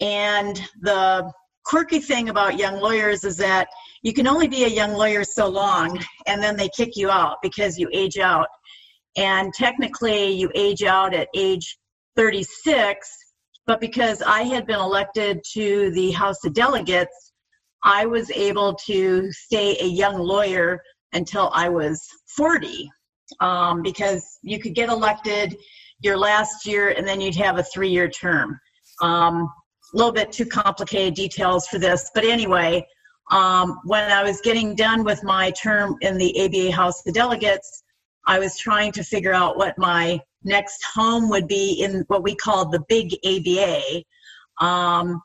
And 0.00 0.60
the 0.80 1.30
quirky 1.64 1.98
thing 1.98 2.28
about 2.28 2.58
young 2.58 2.80
lawyers 2.80 3.24
is 3.24 3.36
that 3.38 3.68
you 4.02 4.12
can 4.12 4.26
only 4.26 4.48
be 4.48 4.64
a 4.64 4.68
young 4.68 4.92
lawyer 4.92 5.24
so 5.24 5.48
long, 5.48 5.98
and 6.26 6.42
then 6.42 6.56
they 6.56 6.68
kick 6.76 6.96
you 6.96 7.10
out 7.10 7.38
because 7.42 7.78
you 7.78 7.88
age 7.92 8.18
out. 8.18 8.48
And 9.16 9.52
technically, 9.54 10.32
you 10.32 10.50
age 10.54 10.82
out 10.82 11.14
at 11.14 11.28
age 11.34 11.78
36 12.16 13.08
but 13.66 13.80
because 13.80 14.20
I 14.22 14.42
had 14.42 14.66
been 14.66 14.78
elected 14.78 15.42
to 15.52 15.90
the 15.92 16.10
House 16.12 16.44
of 16.44 16.52
Delegates, 16.52 17.32
I 17.84 18.06
was 18.06 18.30
able 18.30 18.74
to 18.86 19.30
stay 19.30 19.76
a 19.80 19.86
young 19.86 20.18
lawyer 20.18 20.82
until 21.12 21.50
I 21.52 21.68
was 21.68 22.00
40 22.36 22.90
um, 23.40 23.82
because 23.82 24.38
you 24.42 24.58
could 24.58 24.74
get 24.74 24.88
elected 24.88 25.56
your 26.00 26.16
last 26.16 26.66
year 26.66 26.90
and 26.90 27.06
then 27.06 27.20
you'd 27.20 27.36
have 27.36 27.58
a 27.58 27.62
three 27.62 27.90
year 27.90 28.08
term. 28.08 28.58
Um, 29.00 29.48
a 29.92 29.96
little 29.96 30.12
bit 30.12 30.32
too 30.32 30.46
complicated 30.46 31.14
details 31.14 31.68
for 31.68 31.78
this, 31.78 32.10
but 32.14 32.24
anyway, 32.24 32.84
um, 33.30 33.80
when 33.84 34.10
I 34.10 34.22
was 34.22 34.40
getting 34.40 34.74
done 34.74 35.04
with 35.04 35.22
my 35.22 35.50
term 35.52 35.96
in 36.00 36.18
the 36.18 36.44
ABA 36.44 36.74
House 36.74 37.06
of 37.06 37.14
Delegates, 37.14 37.82
I 38.26 38.38
was 38.38 38.56
trying 38.56 38.92
to 38.92 39.04
figure 39.04 39.32
out 39.32 39.56
what 39.56 39.78
my 39.78 40.20
next 40.42 40.84
home 40.94 41.28
would 41.30 41.46
be 41.46 41.82
in 41.82 42.04
what 42.08 42.22
we 42.22 42.34
call 42.34 42.68
the 42.68 42.82
big 42.88 43.14
ABA. 43.24 44.04
Um, 44.64 45.22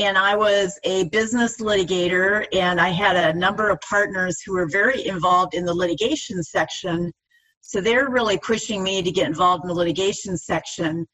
and 0.00 0.16
I 0.16 0.34
was 0.34 0.80
a 0.84 1.04
business 1.08 1.60
litigator, 1.60 2.46
and 2.54 2.80
I 2.80 2.88
had 2.88 3.16
a 3.16 3.38
number 3.38 3.68
of 3.68 3.78
partners 3.82 4.40
who 4.40 4.54
were 4.54 4.66
very 4.66 5.06
involved 5.06 5.52
in 5.52 5.66
the 5.66 5.74
litigation 5.74 6.42
section. 6.42 7.12
So 7.60 7.82
they're 7.82 8.08
really 8.08 8.38
pushing 8.38 8.82
me 8.82 9.02
to 9.02 9.10
get 9.10 9.26
involved 9.26 9.64
in 9.64 9.68
the 9.68 9.74
litigation 9.74 10.38
section. 10.38 11.06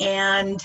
And 0.00 0.60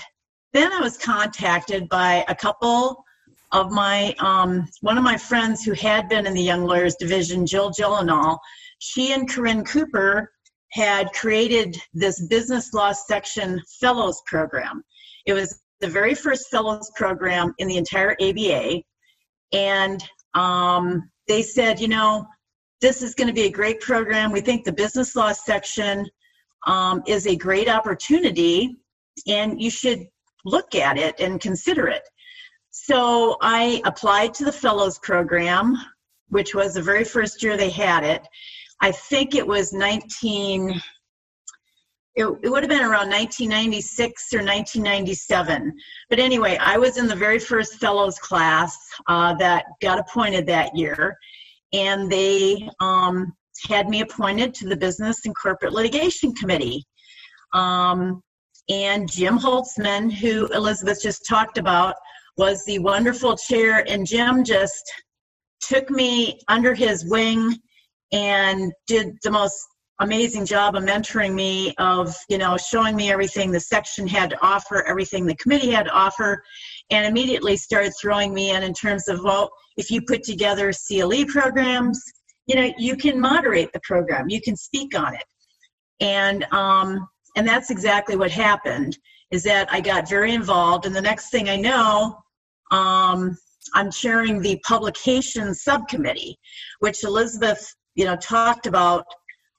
then 0.52 0.72
I 0.72 0.80
was 0.80 0.98
contacted 0.98 1.88
by 1.88 2.24
a 2.26 2.34
couple 2.34 3.04
of 3.52 3.70
my, 3.70 4.12
um, 4.18 4.68
one 4.80 4.98
of 4.98 5.04
my 5.04 5.16
friends 5.16 5.62
who 5.62 5.72
had 5.74 6.08
been 6.08 6.26
in 6.26 6.34
the 6.34 6.42
Young 6.42 6.64
Lawyers 6.64 6.96
Division, 6.96 7.46
Jill 7.46 7.70
Gyllenhaal. 7.70 8.38
She 8.80 9.12
and 9.12 9.30
Corinne 9.30 9.64
Cooper 9.64 10.32
had 10.72 11.12
created 11.12 11.76
this 11.94 12.26
business 12.26 12.74
law 12.74 12.90
section 12.90 13.62
fellows 13.80 14.20
program. 14.26 14.82
It 15.26 15.34
was 15.34 15.61
the 15.82 15.88
very 15.88 16.14
first 16.14 16.48
fellows 16.48 16.90
program 16.94 17.52
in 17.58 17.68
the 17.68 17.76
entire 17.76 18.16
ABA. 18.22 18.80
And 19.52 20.02
um, 20.34 21.10
they 21.28 21.42
said, 21.42 21.80
you 21.80 21.88
know, 21.88 22.24
this 22.80 23.02
is 23.02 23.14
going 23.14 23.28
to 23.28 23.34
be 23.34 23.42
a 23.42 23.50
great 23.50 23.80
program. 23.80 24.32
We 24.32 24.40
think 24.40 24.64
the 24.64 24.72
business 24.72 25.14
law 25.14 25.32
section 25.32 26.08
um, 26.66 27.02
is 27.06 27.26
a 27.26 27.36
great 27.36 27.68
opportunity, 27.68 28.76
and 29.26 29.60
you 29.60 29.70
should 29.70 30.06
look 30.44 30.74
at 30.74 30.96
it 30.96 31.18
and 31.18 31.40
consider 31.40 31.88
it. 31.88 32.02
So 32.70 33.36
I 33.42 33.82
applied 33.84 34.34
to 34.34 34.44
the 34.44 34.52
fellows 34.52 34.98
program, 35.00 35.76
which 36.28 36.54
was 36.54 36.74
the 36.74 36.82
very 36.82 37.04
first 37.04 37.42
year 37.42 37.56
they 37.56 37.70
had 37.70 38.04
it. 38.04 38.26
I 38.80 38.92
think 38.92 39.34
it 39.34 39.46
was 39.46 39.72
19, 39.72 40.80
it, 42.14 42.26
it 42.42 42.50
would 42.50 42.62
have 42.62 42.70
been 42.70 42.82
around 42.82 43.08
1996 43.08 44.34
or 44.34 44.38
1997. 44.38 45.72
But 46.10 46.18
anyway, 46.18 46.58
I 46.60 46.76
was 46.76 46.98
in 46.98 47.06
the 47.06 47.16
very 47.16 47.38
first 47.38 47.74
fellows 47.76 48.18
class 48.18 48.76
uh, 49.08 49.34
that 49.34 49.64
got 49.80 49.98
appointed 49.98 50.46
that 50.46 50.76
year. 50.76 51.16
And 51.72 52.12
they 52.12 52.68
um, 52.80 53.32
had 53.66 53.88
me 53.88 54.02
appointed 54.02 54.52
to 54.54 54.68
the 54.68 54.76
Business 54.76 55.24
and 55.24 55.34
Corporate 55.34 55.72
Litigation 55.72 56.34
Committee. 56.34 56.84
Um, 57.54 58.22
and 58.68 59.10
Jim 59.10 59.38
Holzman, 59.38 60.12
who 60.12 60.46
Elizabeth 60.48 61.02
just 61.02 61.26
talked 61.26 61.56
about, 61.56 61.94
was 62.36 62.62
the 62.64 62.78
wonderful 62.78 63.36
chair. 63.36 63.84
And 63.88 64.06
Jim 64.06 64.44
just 64.44 64.84
took 65.60 65.88
me 65.90 66.40
under 66.48 66.74
his 66.74 67.06
wing 67.06 67.56
and 68.12 68.70
did 68.86 69.16
the 69.22 69.30
most 69.30 69.66
amazing 70.00 70.46
job 70.46 70.74
of 70.74 70.82
mentoring 70.82 71.34
me 71.34 71.74
of 71.78 72.14
you 72.28 72.38
know 72.38 72.56
showing 72.56 72.96
me 72.96 73.10
everything 73.12 73.52
the 73.52 73.60
section 73.60 74.06
had 74.06 74.30
to 74.30 74.42
offer 74.42 74.82
everything 74.84 75.26
the 75.26 75.34
committee 75.36 75.70
had 75.70 75.86
to 75.86 75.92
offer 75.92 76.42
and 76.90 77.06
immediately 77.06 77.56
started 77.56 77.92
throwing 78.00 78.32
me 78.32 78.50
in 78.50 78.62
in 78.62 78.72
terms 78.72 79.06
of 79.08 79.22
well 79.22 79.50
if 79.76 79.90
you 79.90 80.00
put 80.02 80.22
together 80.22 80.72
cle 80.72 81.24
programs 81.26 82.02
you 82.46 82.56
know 82.56 82.72
you 82.78 82.96
can 82.96 83.20
moderate 83.20 83.72
the 83.72 83.80
program 83.84 84.28
you 84.28 84.40
can 84.40 84.56
speak 84.56 84.98
on 84.98 85.14
it. 85.14 85.24
And 86.00 86.44
um 86.52 87.06
and 87.36 87.46
that's 87.46 87.70
exactly 87.70 88.16
what 88.16 88.30
happened 88.30 88.98
is 89.30 89.42
that 89.44 89.72
i 89.72 89.80
got 89.80 90.08
very 90.08 90.32
involved 90.32 90.86
and 90.86 90.96
the 90.96 91.00
next 91.00 91.30
thing 91.30 91.48
i 91.48 91.56
know 91.56 92.16
um 92.70 93.36
i'm 93.74 93.90
chairing 93.90 94.40
the 94.40 94.60
publication 94.64 95.54
subcommittee 95.54 96.36
which 96.80 97.04
elizabeth 97.04 97.74
you 97.94 98.04
know 98.04 98.16
talked 98.16 98.66
about 98.66 99.04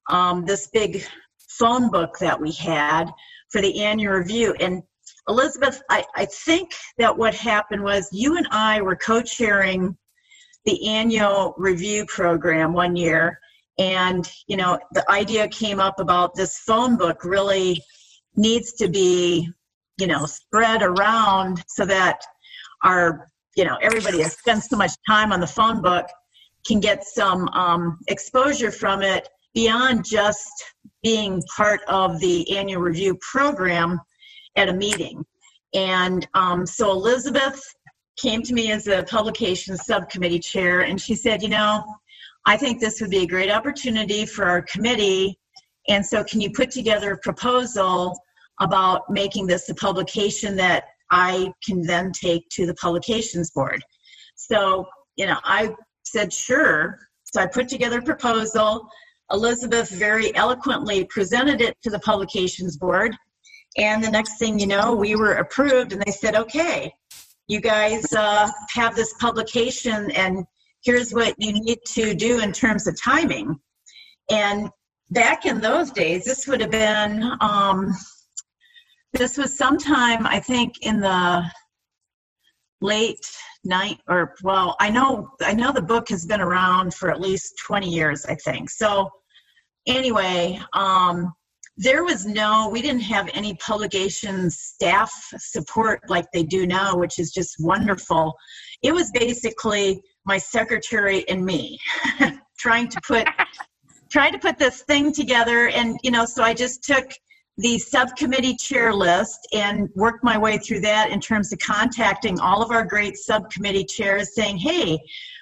um, 0.09 0.45
this 0.45 0.67
big 0.67 1.05
phone 1.49 1.89
book 1.89 2.17
that 2.19 2.39
we 2.39 2.51
had 2.51 3.05
for 3.49 3.61
the 3.61 3.83
annual 3.83 4.13
review. 4.13 4.55
And 4.59 4.83
Elizabeth, 5.27 5.81
I, 5.89 6.03
I 6.15 6.25
think 6.25 6.73
that 6.97 7.17
what 7.17 7.33
happened 7.33 7.83
was 7.83 8.09
you 8.11 8.37
and 8.37 8.47
I 8.51 8.81
were 8.81 8.95
co 8.95 9.21
chairing 9.21 9.95
the 10.65 10.87
annual 10.87 11.53
review 11.57 12.05
program 12.07 12.73
one 12.73 12.95
year. 12.95 13.39
And, 13.77 14.29
you 14.47 14.57
know, 14.57 14.79
the 14.91 15.09
idea 15.09 15.47
came 15.47 15.79
up 15.79 15.99
about 15.99 16.35
this 16.35 16.57
phone 16.59 16.97
book 16.97 17.23
really 17.23 17.81
needs 18.35 18.73
to 18.73 18.87
be, 18.87 19.49
you 19.97 20.07
know, 20.07 20.25
spread 20.25 20.83
around 20.83 21.63
so 21.67 21.85
that 21.85 22.21
our, 22.83 23.27
you 23.55 23.65
know, 23.65 23.77
everybody 23.81 24.21
has 24.21 24.37
spent 24.37 24.63
so 24.63 24.77
much 24.77 24.91
time 25.07 25.31
on 25.31 25.39
the 25.39 25.47
phone 25.47 25.81
book 25.81 26.07
can 26.65 26.79
get 26.79 27.03
some 27.03 27.47
um, 27.49 27.99
exposure 28.07 28.71
from 28.71 29.01
it 29.01 29.27
beyond 29.53 30.05
just 30.05 30.51
being 31.03 31.41
part 31.55 31.81
of 31.87 32.19
the 32.19 32.57
annual 32.57 32.81
review 32.81 33.17
program 33.21 33.99
at 34.55 34.69
a 34.69 34.73
meeting. 34.73 35.23
And 35.73 36.27
um, 36.33 36.65
so 36.65 36.91
Elizabeth 36.91 37.61
came 38.17 38.41
to 38.43 38.53
me 38.53 38.71
as 38.71 38.87
a 38.87 39.03
publications 39.03 39.85
subcommittee 39.85 40.39
chair, 40.39 40.81
and 40.81 40.99
she 40.99 41.15
said, 41.15 41.41
You 41.41 41.49
know, 41.49 41.83
I 42.45 42.57
think 42.57 42.79
this 42.79 43.01
would 43.01 43.09
be 43.09 43.23
a 43.23 43.27
great 43.27 43.51
opportunity 43.51 44.25
for 44.25 44.45
our 44.45 44.61
committee. 44.61 45.39
And 45.87 46.05
so, 46.05 46.23
can 46.23 46.41
you 46.41 46.51
put 46.51 46.71
together 46.71 47.13
a 47.13 47.17
proposal 47.17 48.17
about 48.61 49.09
making 49.09 49.47
this 49.47 49.67
a 49.69 49.75
publication 49.75 50.55
that 50.57 50.85
I 51.11 51.51
can 51.65 51.81
then 51.81 52.11
take 52.11 52.47
to 52.51 52.65
the 52.65 52.75
publications 52.75 53.51
board? 53.51 53.83
So, 54.35 54.85
you 55.15 55.25
know, 55.25 55.37
I 55.43 55.73
said, 56.03 56.31
Sure. 56.31 56.99
So, 57.23 57.41
I 57.41 57.47
put 57.47 57.67
together 57.67 57.99
a 57.99 58.03
proposal. 58.03 58.87
Elizabeth 59.31 59.89
very 59.89 60.35
eloquently 60.35 61.05
presented 61.05 61.61
it 61.61 61.77
to 61.83 61.89
the 61.89 61.99
publications 61.99 62.77
board. 62.77 63.15
And 63.77 64.03
the 64.03 64.11
next 64.11 64.37
thing 64.37 64.59
you 64.59 64.67
know, 64.67 64.93
we 64.93 65.15
were 65.15 65.35
approved, 65.35 65.93
and 65.93 66.01
they 66.01 66.11
said, 66.11 66.35
okay, 66.35 66.93
you 67.47 67.59
guys 67.59 68.11
uh, 68.13 68.49
have 68.69 68.95
this 68.95 69.13
publication, 69.19 70.11
and 70.11 70.45
here's 70.83 71.13
what 71.13 71.33
you 71.39 71.53
need 71.53 71.79
to 71.87 72.13
do 72.13 72.39
in 72.39 72.51
terms 72.51 72.87
of 72.87 73.01
timing. 73.01 73.59
And 74.29 74.69
back 75.09 75.45
in 75.45 75.59
those 75.59 75.91
days, 75.91 76.23
this 76.25 76.47
would 76.47 76.61
have 76.61 76.71
been, 76.71 77.31
um, 77.41 77.93
this 79.13 79.37
was 79.37 79.57
sometime, 79.57 80.25
I 80.27 80.39
think, 80.39 80.73
in 80.81 80.99
the 80.99 81.43
late 82.81 83.25
night 83.65 83.99
or 84.07 84.35
well 84.43 84.75
i 84.79 84.89
know 84.89 85.29
i 85.41 85.53
know 85.53 85.71
the 85.71 85.81
book 85.81 86.09
has 86.09 86.25
been 86.25 86.41
around 86.41 86.93
for 86.93 87.09
at 87.09 87.21
least 87.21 87.53
20 87.65 87.89
years 87.89 88.25
i 88.25 88.35
think. 88.35 88.69
So 88.69 89.09
anyway 89.87 90.59
um 90.73 91.33
there 91.77 92.03
was 92.03 92.25
no 92.25 92.69
we 92.69 92.81
didn't 92.81 93.01
have 93.01 93.29
any 93.33 93.55
publication 93.55 94.49
staff 94.49 95.11
support 95.37 96.01
like 96.07 96.25
they 96.31 96.43
do 96.43 96.67
now 96.67 96.95
which 96.95 97.19
is 97.19 97.31
just 97.31 97.55
wonderful. 97.59 98.33
It 98.83 98.93
was 98.93 99.11
basically 99.11 100.01
my 100.25 100.37
secretary 100.37 101.27
and 101.27 101.43
me 101.43 101.79
trying 102.59 102.87
to 102.89 103.01
put 103.05 103.27
trying 104.11 104.31
to 104.31 104.39
put 104.39 104.59
this 104.59 104.83
thing 104.83 105.11
together 105.11 105.69
and 105.69 105.97
you 106.03 106.11
know 106.11 106.25
so 106.25 106.43
i 106.43 106.53
just 106.53 106.83
took 106.83 107.09
the 107.57 107.77
subcommittee 107.77 108.55
chair 108.55 108.93
list 108.93 109.47
and 109.53 109.89
worked 109.95 110.23
my 110.23 110.37
way 110.37 110.57
through 110.57 110.81
that 110.81 111.11
in 111.11 111.19
terms 111.19 111.53
of 111.53 111.59
contacting 111.59 112.39
all 112.39 112.63
of 112.63 112.71
our 112.71 112.83
great 112.83 113.15
subcommittee 113.15 113.85
chairs 113.85 114.33
saying, 114.33 114.57
hey, 114.57 114.97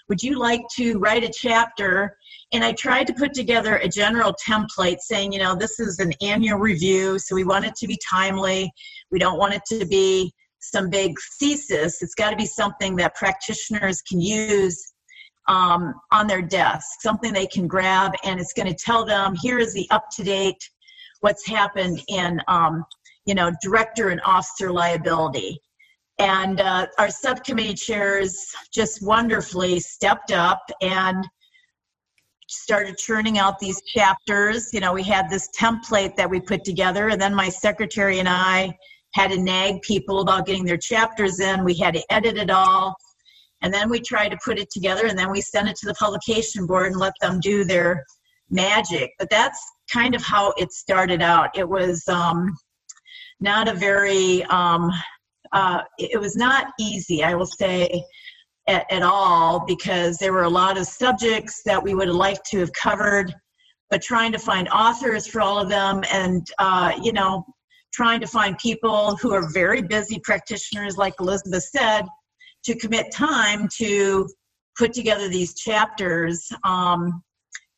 would 0.09 0.21
you 0.21 0.37
like 0.37 0.61
to 0.75 0.99
write 0.99 1.23
a 1.23 1.29
chapter? 1.29 2.17
And 2.51 2.65
I 2.65 2.73
tried 2.73 3.07
to 3.07 3.13
put 3.13 3.33
together 3.33 3.77
a 3.77 3.87
general 3.87 4.35
template 4.45 4.99
saying, 4.99 5.31
you 5.31 5.39
know, 5.39 5.55
this 5.55 5.79
is 5.79 5.99
an 5.99 6.11
annual 6.21 6.59
review, 6.59 7.17
so 7.17 7.33
we 7.33 7.45
want 7.45 7.65
it 7.65 7.75
to 7.75 7.87
be 7.87 7.97
timely. 8.09 8.69
We 9.09 9.19
don't 9.19 9.37
want 9.37 9.53
it 9.53 9.63
to 9.67 9.85
be 9.85 10.33
some 10.59 10.89
big 10.89 11.15
thesis. 11.39 12.01
It's 12.01 12.13
got 12.13 12.31
to 12.31 12.35
be 12.35 12.45
something 12.45 12.97
that 12.97 13.15
practitioners 13.15 14.01
can 14.01 14.19
use 14.19 14.93
um, 15.47 15.93
on 16.11 16.27
their 16.27 16.41
desk, 16.41 16.85
something 16.99 17.31
they 17.31 17.47
can 17.47 17.67
grab, 17.67 18.11
and 18.25 18.39
it's 18.39 18.53
going 18.53 18.67
to 18.67 18.75
tell 18.75 19.05
them 19.05 19.33
here 19.41 19.59
is 19.59 19.73
the 19.73 19.87
up 19.91 20.09
to 20.17 20.23
date 20.23 20.69
what's 21.21 21.47
happened 21.47 22.01
in 22.07 22.41
um, 22.47 22.85
you 23.25 23.33
know 23.33 23.51
director 23.61 24.09
and 24.09 24.21
officer 24.25 24.71
liability. 24.71 25.59
And 26.19 26.59
uh, 26.61 26.85
our 26.99 27.09
subcommittee 27.09 27.73
chairs 27.73 28.45
just 28.71 29.03
wonderfully 29.03 29.79
stepped 29.79 30.31
up 30.31 30.61
and 30.81 31.27
started 32.47 32.97
churning 32.97 33.39
out 33.39 33.57
these 33.57 33.81
chapters. 33.83 34.69
You 34.73 34.81
know 34.81 34.93
we 34.93 35.03
had 35.03 35.29
this 35.29 35.49
template 35.57 36.15
that 36.17 36.29
we 36.29 36.39
put 36.39 36.63
together 36.63 37.09
and 37.09 37.21
then 37.21 37.33
my 37.33 37.49
secretary 37.49 38.19
and 38.19 38.29
i 38.29 38.77
had 39.13 39.31
to 39.31 39.41
nag 39.41 39.81
people 39.81 40.21
about 40.21 40.45
getting 40.45 40.65
their 40.65 40.77
chapters 40.77 41.39
in. 41.39 41.63
We 41.63 41.75
had 41.75 41.93
to 41.95 42.03
edit 42.13 42.37
it 42.37 42.49
all. 42.49 42.95
And 43.61 43.73
then 43.73 43.89
we 43.89 43.99
tried 43.99 44.29
to 44.29 44.39
put 44.43 44.57
it 44.57 44.69
together 44.71 45.05
and 45.05 45.17
then 45.17 45.31
we 45.31 45.41
sent 45.41 45.69
it 45.69 45.75
to 45.77 45.87
the 45.87 45.93
publication 45.95 46.65
board 46.65 46.87
and 46.87 46.99
let 46.99 47.13
them 47.21 47.39
do 47.39 47.63
their 47.63 48.03
magic. 48.49 49.11
But 49.19 49.29
that's 49.29 49.59
kind 49.91 50.15
of 50.15 50.23
how 50.23 50.53
it 50.57 50.71
started 50.71 51.21
out. 51.21 51.57
It 51.57 51.67
was 51.67 52.07
um, 52.07 52.55
not 53.39 53.67
a 53.67 53.73
very, 53.73 54.43
um, 54.45 54.91
uh, 55.51 55.81
it 55.99 56.19
was 56.19 56.35
not 56.35 56.67
easy, 56.79 57.23
I 57.23 57.33
will 57.33 57.45
say, 57.45 58.03
at, 58.67 58.89
at, 58.91 59.01
all, 59.01 59.65
because 59.65 60.17
there 60.17 60.33
were 60.33 60.43
a 60.43 60.49
lot 60.49 60.77
of 60.77 60.85
subjects 60.85 61.61
that 61.65 61.81
we 61.81 61.93
would 61.93 62.07
have 62.07 62.15
liked 62.15 62.45
to 62.51 62.59
have 62.59 62.71
covered, 62.73 63.33
but 63.89 64.01
trying 64.01 64.31
to 64.31 64.39
find 64.39 64.69
authors 64.69 65.27
for 65.27 65.41
all 65.41 65.57
of 65.59 65.67
them 65.67 66.03
and, 66.11 66.47
uh, 66.59 66.93
you 67.01 67.11
know, 67.11 67.45
trying 67.91 68.21
to 68.21 68.27
find 68.27 68.57
people 68.57 69.17
who 69.17 69.33
are 69.33 69.51
very 69.51 69.81
busy 69.81 70.19
practitioners, 70.23 70.97
like 70.97 71.13
Elizabeth 71.19 71.63
said, 71.63 72.03
to 72.63 72.75
commit 72.77 73.11
time 73.11 73.67
to 73.77 74.29
put 74.77 74.93
together 74.93 75.27
these 75.27 75.55
chapters. 75.55 76.49
Um, 76.63 77.21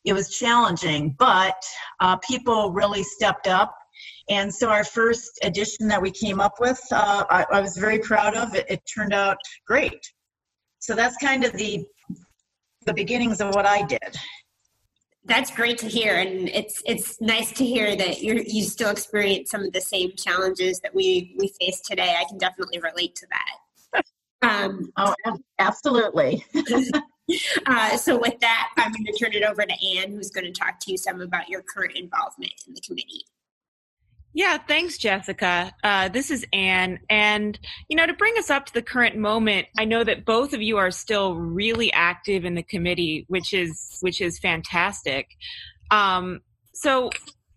it 0.04 0.12
was 0.12 0.28
challenging, 0.28 1.14
but 1.18 1.62
uh, 2.00 2.16
people 2.16 2.72
really 2.72 3.02
stepped 3.02 3.46
up. 3.46 3.74
And 4.28 4.52
so 4.54 4.68
our 4.68 4.84
first 4.84 5.38
edition 5.42 5.88
that 5.88 6.00
we 6.00 6.10
came 6.10 6.40
up 6.40 6.54
with, 6.60 6.80
uh, 6.90 7.24
I, 7.28 7.46
I, 7.52 7.60
was 7.60 7.76
very 7.76 7.98
proud 7.98 8.34
of. 8.34 8.54
It, 8.54 8.66
it 8.68 8.82
turned 8.92 9.12
out 9.12 9.36
great. 9.66 10.00
So 10.78 10.94
that's 10.94 11.16
kind 11.18 11.44
of 11.44 11.52
the 11.52 11.84
the 12.86 12.92
beginnings 12.92 13.40
of 13.40 13.54
what 13.54 13.64
I 13.64 13.82
did. 13.82 14.18
That's 15.24 15.50
great 15.50 15.78
to 15.78 15.88
hear, 15.88 16.16
and 16.16 16.50
it's 16.50 16.82
it's 16.84 17.18
nice 17.20 17.50
to 17.52 17.64
hear 17.64 17.96
that 17.96 18.22
you 18.22 18.42
you 18.46 18.62
still 18.62 18.90
experience 18.90 19.50
some 19.50 19.62
of 19.62 19.72
the 19.72 19.80
same 19.80 20.12
challenges 20.16 20.80
that 20.80 20.94
we 20.94 21.34
we 21.38 21.50
face 21.58 21.80
today. 21.80 22.16
I 22.18 22.24
can 22.28 22.36
definitely 22.36 22.80
relate 22.80 23.14
to 23.16 23.26
that. 23.30 24.02
Um, 24.42 24.92
oh, 24.98 25.14
absolutely. 25.58 26.44
Uh, 27.66 27.96
so 27.96 28.18
with 28.18 28.38
that, 28.40 28.70
I'm 28.76 28.92
going 28.92 29.06
to 29.06 29.12
turn 29.12 29.32
it 29.32 29.42
over 29.42 29.64
to 29.64 29.96
Anne, 29.96 30.12
who's 30.12 30.30
going 30.30 30.44
to 30.44 30.52
talk 30.52 30.78
to 30.80 30.90
you 30.90 30.98
some 30.98 31.22
about 31.22 31.48
your 31.48 31.62
current 31.62 31.96
involvement 31.96 32.52
in 32.68 32.74
the 32.74 32.80
committee. 32.82 33.24
Yeah, 34.34 34.58
thanks, 34.58 34.98
Jessica. 34.98 35.72
Uh, 35.84 36.08
this 36.08 36.30
is 36.30 36.44
Anne. 36.52 36.98
And, 37.08 37.58
you 37.88 37.96
know, 37.96 38.04
to 38.04 38.12
bring 38.12 38.36
us 38.36 38.50
up 38.50 38.66
to 38.66 38.74
the 38.74 38.82
current 38.82 39.16
moment, 39.16 39.68
I 39.78 39.84
know 39.84 40.02
that 40.02 40.24
both 40.24 40.52
of 40.52 40.60
you 40.60 40.76
are 40.76 40.90
still 40.90 41.36
really 41.36 41.92
active 41.92 42.44
in 42.44 42.56
the 42.56 42.62
committee, 42.64 43.24
which 43.28 43.54
is, 43.54 43.96
which 44.00 44.20
is 44.20 44.40
fantastic. 44.40 45.28
Um, 45.92 46.40
so 46.74 47.10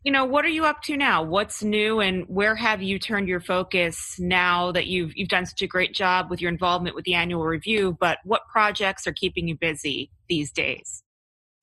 you 0.04 0.12
know 0.12 0.26
what 0.26 0.46
are 0.46 0.50
you 0.50 0.66
up 0.66 0.82
to 0.82 0.96
now 0.96 1.22
what's 1.22 1.64
new 1.64 2.00
and 2.00 2.26
where 2.28 2.56
have 2.56 2.82
you 2.82 2.98
turned 3.00 3.28
your 3.28 3.42
focus 3.42 4.16
now 4.20 4.72
that 4.72 4.88
you've 4.88 5.16
you've 5.16 5.30
done 5.30 5.46
such 5.46 5.62
a 5.62 5.68
great 5.68 5.94
job 5.94 6.30
with 6.30 6.42
your 6.42 6.52
involvement 6.52 6.96
with 6.96 7.06
the 7.06 7.14
annual 7.14 7.44
review 7.44 7.98
but 8.00 8.20
what 8.24 8.42
projects 8.52 9.06
are 9.06 9.14
keeping 9.14 9.48
you 9.48 9.58
busy 9.58 10.10
these 10.30 10.52
days 10.52 11.04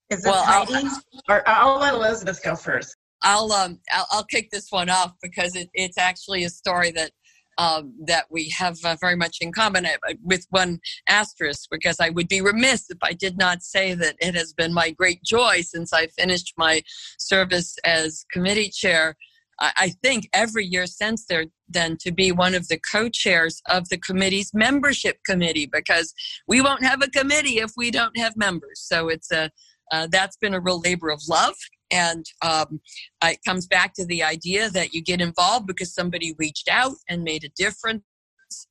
is 0.09 0.21
this 0.21 0.31
well, 0.31 0.43
Heidi? 0.43 0.75
I'll, 0.75 1.01
or 1.29 1.49
I'll 1.49 1.79
let 1.79 1.93
Elizabeth 1.95 2.43
go 2.43 2.55
first. 2.55 2.95
I'll 3.21 3.51
um 3.51 3.79
I'll, 3.91 4.07
I'll 4.11 4.25
kick 4.25 4.51
this 4.51 4.67
one 4.69 4.89
off 4.89 5.13
because 5.21 5.55
it, 5.55 5.69
it's 5.73 5.97
actually 5.97 6.43
a 6.43 6.49
story 6.49 6.91
that 6.91 7.11
um, 7.57 7.93
that 8.05 8.25
we 8.29 8.49
have 8.57 8.77
uh, 8.83 8.95
very 8.99 9.15
much 9.15 9.37
in 9.41 9.51
common 9.51 9.85
uh, 9.85 10.13
with 10.23 10.45
one 10.49 10.79
asterisk, 11.07 11.67
because 11.71 11.99
I 11.99 12.09
would 12.09 12.27
be 12.27 12.41
remiss 12.41 12.89
if 12.89 12.97
I 13.01 13.13
did 13.13 13.37
not 13.37 13.63
say 13.63 13.93
that 13.93 14.15
it 14.19 14.35
has 14.35 14.53
been 14.53 14.73
my 14.73 14.91
great 14.91 15.23
joy 15.23 15.61
since 15.61 15.93
I 15.93 16.07
finished 16.07 16.53
my 16.57 16.81
service 17.17 17.75
as 17.83 18.25
committee 18.31 18.69
chair. 18.69 19.15
I 19.57 19.93
think 20.03 20.27
every 20.33 20.65
year 20.65 20.85
since 20.85 21.27
there, 21.27 21.45
then 21.69 21.95
to 22.01 22.11
be 22.11 22.33
one 22.33 22.55
of 22.55 22.67
the 22.67 22.77
co 22.91 23.07
chairs 23.07 23.61
of 23.69 23.87
the 23.87 23.97
committee's 23.97 24.51
membership 24.53 25.19
committee 25.25 25.65
because 25.65 26.13
we 26.45 26.59
won't 26.59 26.83
have 26.83 27.01
a 27.01 27.07
committee 27.07 27.59
if 27.59 27.71
we 27.77 27.89
don't 27.89 28.17
have 28.17 28.35
members. 28.35 28.81
So 28.81 29.07
it's 29.07 29.31
a 29.31 29.49
uh, 29.91 30.07
that's 30.11 30.35
been 30.37 30.53
a 30.53 30.59
real 30.59 30.81
labor 30.81 31.09
of 31.09 31.21
love 31.29 31.55
and 31.91 32.25
um, 32.41 32.79
it 33.23 33.39
comes 33.45 33.67
back 33.67 33.93
to 33.95 34.05
the 34.05 34.23
idea 34.23 34.69
that 34.69 34.93
you 34.93 35.01
get 35.01 35.21
involved 35.21 35.67
because 35.67 35.93
somebody 35.93 36.35
reached 36.37 36.67
out 36.69 36.95
and 37.09 37.23
made 37.23 37.43
a 37.43 37.49
difference. 37.55 38.03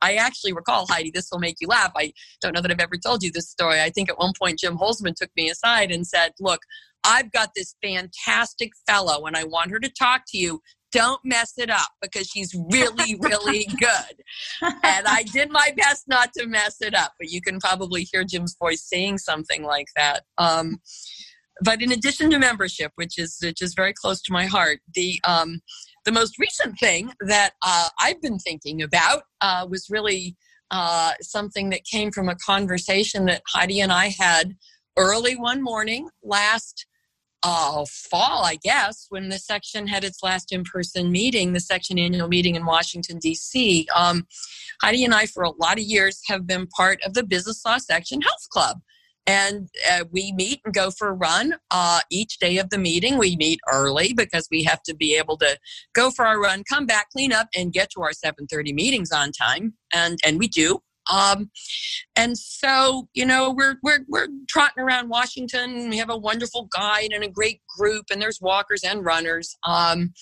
I 0.00 0.14
actually 0.14 0.53
recall, 0.53 0.87
Heidi, 0.87 1.11
this 1.12 1.29
will 1.31 1.40
make 1.40 1.57
you 1.61 1.68
laugh. 1.68 1.92
I 1.96 2.12
don't 2.40 2.55
know 2.55 2.61
that 2.61 2.70
I've 2.70 2.81
ever 2.81 2.96
told 2.96 3.22
you 3.22 3.31
this 3.31 3.50
story. 3.50 3.81
I 3.81 3.90
think 3.90 4.09
at 4.09 4.18
one 4.18 4.33
point 4.38 4.59
Jim 4.59 4.79
Holzman 4.79 5.14
took 5.14 5.31
me 5.37 5.50
aside 5.50 5.90
and 5.90 6.07
said, 6.07 6.33
Look, 6.40 6.61
I've 7.05 7.31
got 7.33 7.50
this 7.55 7.77
fantastic 7.83 8.70
fellow 8.87 9.27
and 9.27 9.37
I 9.37 9.44
want 9.44 9.70
her 9.70 9.81
to 9.81 9.90
talk 9.90 10.22
to 10.29 10.38
you. 10.38 10.61
Don't 10.90 11.20
mess 11.24 11.55
it 11.59 11.70
up 11.70 11.90
because 12.00 12.29
she's 12.29 12.55
really, 12.70 13.16
really 13.20 13.66
good. 13.81 14.22
and 14.62 15.07
I 15.07 15.24
did 15.33 15.50
my 15.50 15.72
best 15.77 16.05
not 16.07 16.33
to 16.38 16.46
mess 16.46 16.77
it 16.81 16.94
up, 16.94 17.12
but 17.18 17.31
you 17.31 17.42
can 17.42 17.59
probably 17.59 18.07
hear 18.11 18.24
Jim's 18.24 18.57
voice 18.59 18.88
saying 18.88 19.18
something 19.18 19.64
like 19.64 19.88
that. 19.96 20.22
Um, 20.38 20.79
but 21.62 21.83
in 21.83 21.93
addition 21.93 22.31
to 22.31 22.38
membership, 22.38 22.93
which 22.97 23.19
is 23.19 23.38
which 23.43 23.62
is 23.62 23.75
very 23.75 23.93
close 23.93 24.21
to 24.23 24.33
my 24.33 24.47
heart, 24.47 24.81
the 24.95 25.21
um, 25.27 25.61
the 26.05 26.12
most 26.12 26.38
recent 26.38 26.79
thing 26.79 27.12
that 27.27 27.53
uh, 27.62 27.88
I've 27.99 28.21
been 28.21 28.38
thinking 28.38 28.83
about 28.83 29.23
uh, 29.40 29.67
was 29.69 29.87
really 29.90 30.37
uh, 30.71 31.12
something 31.21 31.71
that 31.71 31.85
came 31.85 32.11
from 32.11 32.29
a 32.29 32.37
conversation 32.37 33.27
that 33.27 33.43
Heidi 33.49 33.81
and 33.81 33.93
I 33.93 34.09
had 34.09 34.57
early 34.97 35.37
one 35.37 35.62
morning 35.62 36.09
last 36.23 36.87
uh, 37.45 37.85
fall, 37.87 38.45
I 38.45 38.57
guess, 38.57 39.07
when 39.11 39.29
the 39.29 39.38
section 39.38 39.87
had 39.87 40.03
its 40.03 40.23
last 40.23 40.51
in 40.51 40.64
person 40.64 41.12
meeting, 41.12 41.53
the 41.53 41.61
section 41.61 41.99
annual 41.99 42.27
meeting 42.27 42.55
in 42.55 42.64
Washington, 42.64 43.19
D.C. 43.19 43.87
Um, 43.95 44.27
Heidi 44.81 45.05
and 45.05 45.14
I, 45.14 45.27
for 45.27 45.43
a 45.43 45.51
lot 45.51 45.79
of 45.79 45.85
years, 45.85 46.21
have 46.27 46.47
been 46.47 46.67
part 46.69 47.01
of 47.05 47.12
the 47.12 47.23
Business 47.23 47.62
Law 47.64 47.77
Section 47.77 48.23
Health 48.23 48.49
Club 48.51 48.81
and 49.26 49.68
uh, 49.90 50.04
we 50.10 50.32
meet 50.32 50.60
and 50.64 50.74
go 50.74 50.90
for 50.90 51.08
a 51.08 51.12
run 51.12 51.54
uh, 51.70 52.00
each 52.10 52.38
day 52.38 52.58
of 52.58 52.70
the 52.70 52.78
meeting. 52.78 53.18
We 53.18 53.37
meet 53.37 53.60
early 53.72 54.12
because 54.12 54.48
we 54.50 54.62
have 54.64 54.82
to 54.84 54.94
be 54.94 55.16
able 55.16 55.37
to 55.38 55.58
go 55.94 56.10
for 56.10 56.26
our 56.26 56.40
run 56.40 56.62
come 56.64 56.87
back 56.87 57.10
clean 57.10 57.32
up 57.32 57.48
and 57.56 57.72
get 57.72 57.90
to 57.90 58.02
our 58.02 58.10
7.30 58.10 58.74
meetings 58.74 59.12
on 59.12 59.32
time 59.32 59.74
and 59.92 60.18
and 60.24 60.38
we 60.38 60.48
do. 60.48 60.80
Um, 61.12 61.50
and 62.16 62.38
so 62.38 63.08
you 63.12 63.26
know 63.26 63.50
we're, 63.50 63.76
we're 63.82 64.04
we're 64.08 64.28
trotting 64.48 64.82
around 64.82 65.08
washington. 65.08 65.90
We 65.90 65.98
have 65.98 66.10
a 66.10 66.16
wonderful 66.16 66.68
guide 66.74 67.10
and 67.12 67.22
a 67.24 67.28
great 67.28 67.60
group 67.78 68.06
and 68.10 68.20
there's 68.20 68.40
walkers 68.40 68.82
and 68.84 69.04
runners 69.04 69.54
um, 69.64 70.12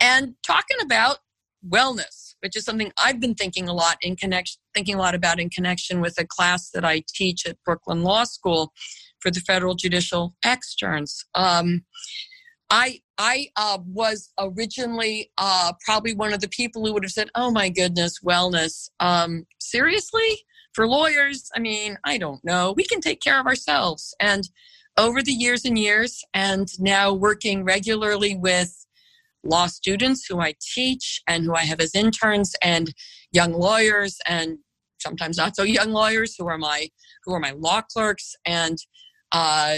and 0.00 0.34
talking 0.42 0.78
about 0.82 1.18
wellness 1.68 2.24
which 2.44 2.56
is 2.56 2.64
something 2.64 2.92
I've 2.98 3.20
been 3.20 3.34
thinking 3.34 3.68
a 3.68 3.72
lot 3.72 3.96
in 4.02 4.16
connection, 4.16 4.60
thinking 4.74 4.96
a 4.96 4.98
lot 4.98 5.14
about 5.14 5.40
in 5.40 5.50
connection 5.50 6.00
with 6.00 6.14
a 6.18 6.26
class 6.26 6.70
that 6.70 6.84
I 6.84 7.02
teach 7.08 7.46
at 7.46 7.62
Brooklyn 7.64 8.02
Law 8.02 8.24
School 8.24 8.72
for 9.20 9.30
the 9.30 9.40
federal 9.40 9.74
judicial 9.74 10.34
externs. 10.44 11.24
Um, 11.34 11.84
I 12.70 13.00
I 13.18 13.48
uh, 13.56 13.78
was 13.86 14.32
originally 14.38 15.30
uh, 15.38 15.72
probably 15.84 16.14
one 16.14 16.32
of 16.32 16.40
the 16.40 16.48
people 16.48 16.84
who 16.84 16.92
would 16.92 17.04
have 17.04 17.12
said, 17.12 17.30
"Oh 17.34 17.50
my 17.50 17.68
goodness, 17.68 18.18
wellness. 18.24 18.88
Um, 19.00 19.46
seriously, 19.60 20.44
for 20.72 20.88
lawyers? 20.88 21.50
I 21.54 21.60
mean, 21.60 21.96
I 22.04 22.18
don't 22.18 22.44
know. 22.44 22.72
We 22.76 22.84
can 22.84 23.00
take 23.00 23.20
care 23.20 23.38
of 23.38 23.46
ourselves." 23.46 24.14
And 24.20 24.48
over 24.96 25.22
the 25.22 25.32
years 25.32 25.64
and 25.64 25.78
years, 25.78 26.22
and 26.34 26.68
now 26.78 27.12
working 27.12 27.64
regularly 27.64 28.36
with 28.36 28.84
law 29.44 29.66
students 29.66 30.26
who 30.26 30.40
I 30.40 30.54
teach 30.60 31.22
and 31.28 31.44
who 31.44 31.54
I 31.54 31.64
have 31.64 31.80
as 31.80 31.94
interns 31.94 32.54
and 32.62 32.94
young 33.32 33.52
lawyers 33.52 34.18
and 34.26 34.58
sometimes 35.04 35.36
not 35.36 35.54
so 35.54 35.62
young 35.62 35.92
lawyers 35.92 36.34
who 36.36 36.48
are 36.48 36.58
my 36.58 36.88
who 37.24 37.32
are 37.34 37.40
my 37.40 37.52
law 37.52 37.80
clerks 37.82 38.34
and 38.44 38.78
uh, 39.32 39.76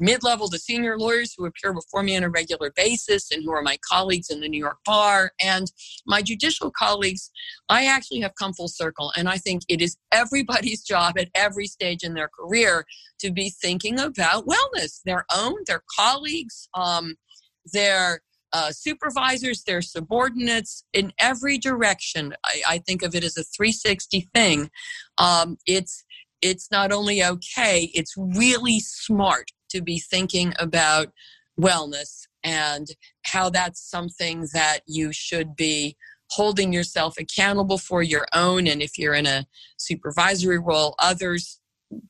mid-level 0.00 0.48
to 0.48 0.58
senior 0.58 0.98
lawyers 0.98 1.34
who 1.36 1.44
appear 1.44 1.72
before 1.72 2.02
me 2.02 2.16
on 2.16 2.24
a 2.24 2.30
regular 2.30 2.72
basis 2.74 3.30
and 3.30 3.44
who 3.44 3.52
are 3.52 3.62
my 3.62 3.78
colleagues 3.88 4.30
in 4.30 4.40
the 4.40 4.48
New 4.48 4.58
York 4.58 4.78
bar. 4.86 5.30
And 5.40 5.70
my 6.06 6.22
judicial 6.22 6.70
colleagues 6.70 7.30
I 7.68 7.84
actually 7.84 8.20
have 8.20 8.34
come 8.34 8.54
full 8.54 8.68
circle 8.68 9.12
and 9.16 9.28
I 9.28 9.36
think 9.36 9.62
it 9.68 9.80
is 9.80 9.96
everybody's 10.12 10.82
job 10.94 11.18
at 11.18 11.28
every 11.34 11.66
stage 11.66 12.02
in 12.02 12.14
their 12.14 12.28
career 12.28 12.84
to 13.20 13.30
be 13.30 13.52
thinking 13.62 14.00
about 14.00 14.46
wellness 14.46 15.00
their 15.04 15.24
own 15.36 15.56
their 15.66 15.82
colleagues 15.98 16.68
um, 16.74 17.16
their 17.72 18.20
uh, 18.52 18.70
supervisors, 18.70 19.62
their 19.62 19.82
subordinates, 19.82 20.84
in 20.92 21.12
every 21.18 21.58
direction. 21.58 22.34
I, 22.44 22.62
I, 22.68 22.78
think 22.78 23.02
of 23.02 23.14
it 23.14 23.24
as 23.24 23.36
a 23.36 23.44
360 23.44 24.28
thing. 24.34 24.70
Um, 25.18 25.56
it's 25.66 26.04
it's 26.42 26.70
not 26.70 26.92
only 26.92 27.22
okay; 27.22 27.90
it's 27.94 28.14
really 28.16 28.80
smart 28.80 29.50
to 29.70 29.80
be 29.80 29.98
thinking 29.98 30.52
about 30.58 31.12
wellness 31.60 32.26
and 32.42 32.88
how 33.26 33.50
that's 33.50 33.88
something 33.88 34.48
that 34.52 34.80
you 34.86 35.12
should 35.12 35.54
be 35.54 35.96
holding 36.30 36.72
yourself 36.72 37.14
accountable 37.18 37.76
for 37.78 38.02
your 38.02 38.26
own 38.32 38.66
and 38.66 38.80
if 38.80 38.96
you're 38.96 39.14
in 39.14 39.26
a 39.26 39.46
supervisory 39.76 40.58
role 40.58 40.94
others 40.98 41.59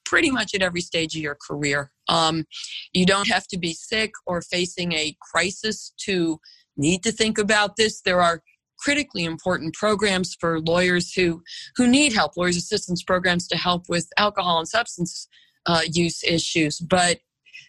pretty 0.05 0.31
much 0.31 0.55
at 0.55 0.63
every 0.63 0.81
stage 0.81 1.15
of 1.17 1.23
your 1.23 1.37
career. 1.47 1.91
Um, 2.09 2.45
you 2.93 3.07
don't 3.07 3.29
have 3.29 3.47
to 3.49 3.59
be 3.59 3.73
sick 3.73 4.13
or 4.27 4.43
facing 4.43 4.93
a 4.93 5.17
crisis 5.33 5.93
to 6.05 6.39
need 6.77 7.03
to 7.03 7.13
think 7.13 7.39
about 7.39 7.77
this. 7.77 8.01
There 8.01 8.21
are 8.21 8.43
critically 8.79 9.25
important 9.25 9.75
programs 9.75 10.35
for 10.41 10.61
lawyers 10.61 11.13
who 11.13 11.43
who 11.77 11.87
need 11.87 12.13
help, 12.13 12.37
lawyers 12.37 12.57
assistance 12.57 13.03
programs 13.03 13.47
to 13.49 13.57
help 13.57 13.85
with 13.89 14.09
alcohol 14.17 14.59
and 14.59 14.69
substance 14.69 15.29
uh, 15.67 15.83
use 15.91 16.23
issues. 16.25 16.79
But 16.79 17.21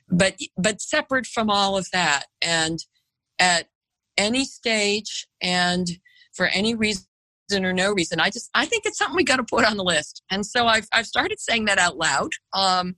but 0.09 0.35
but 0.57 0.81
separate 0.81 1.25
from 1.25 1.49
all 1.49 1.77
of 1.77 1.87
that, 1.91 2.25
and 2.41 2.79
at 3.39 3.67
any 4.17 4.45
stage 4.45 5.27
and 5.41 5.87
for 6.33 6.47
any 6.47 6.75
reason 6.75 7.05
reason 7.51 7.65
or 7.65 7.73
no 7.73 7.91
reason. 7.91 8.19
I 8.19 8.29
just 8.29 8.49
I 8.53 8.65
think 8.65 8.85
it's 8.85 8.97
something 8.97 9.15
we 9.15 9.23
got 9.23 9.37
to 9.37 9.43
put 9.43 9.65
on 9.65 9.77
the 9.77 9.83
list. 9.83 10.23
And 10.31 10.45
so 10.45 10.67
I've 10.67 10.87
I've 10.93 11.07
started 11.07 11.39
saying 11.39 11.65
that 11.65 11.77
out 11.77 11.97
loud. 11.97 12.31
Um, 12.53 12.95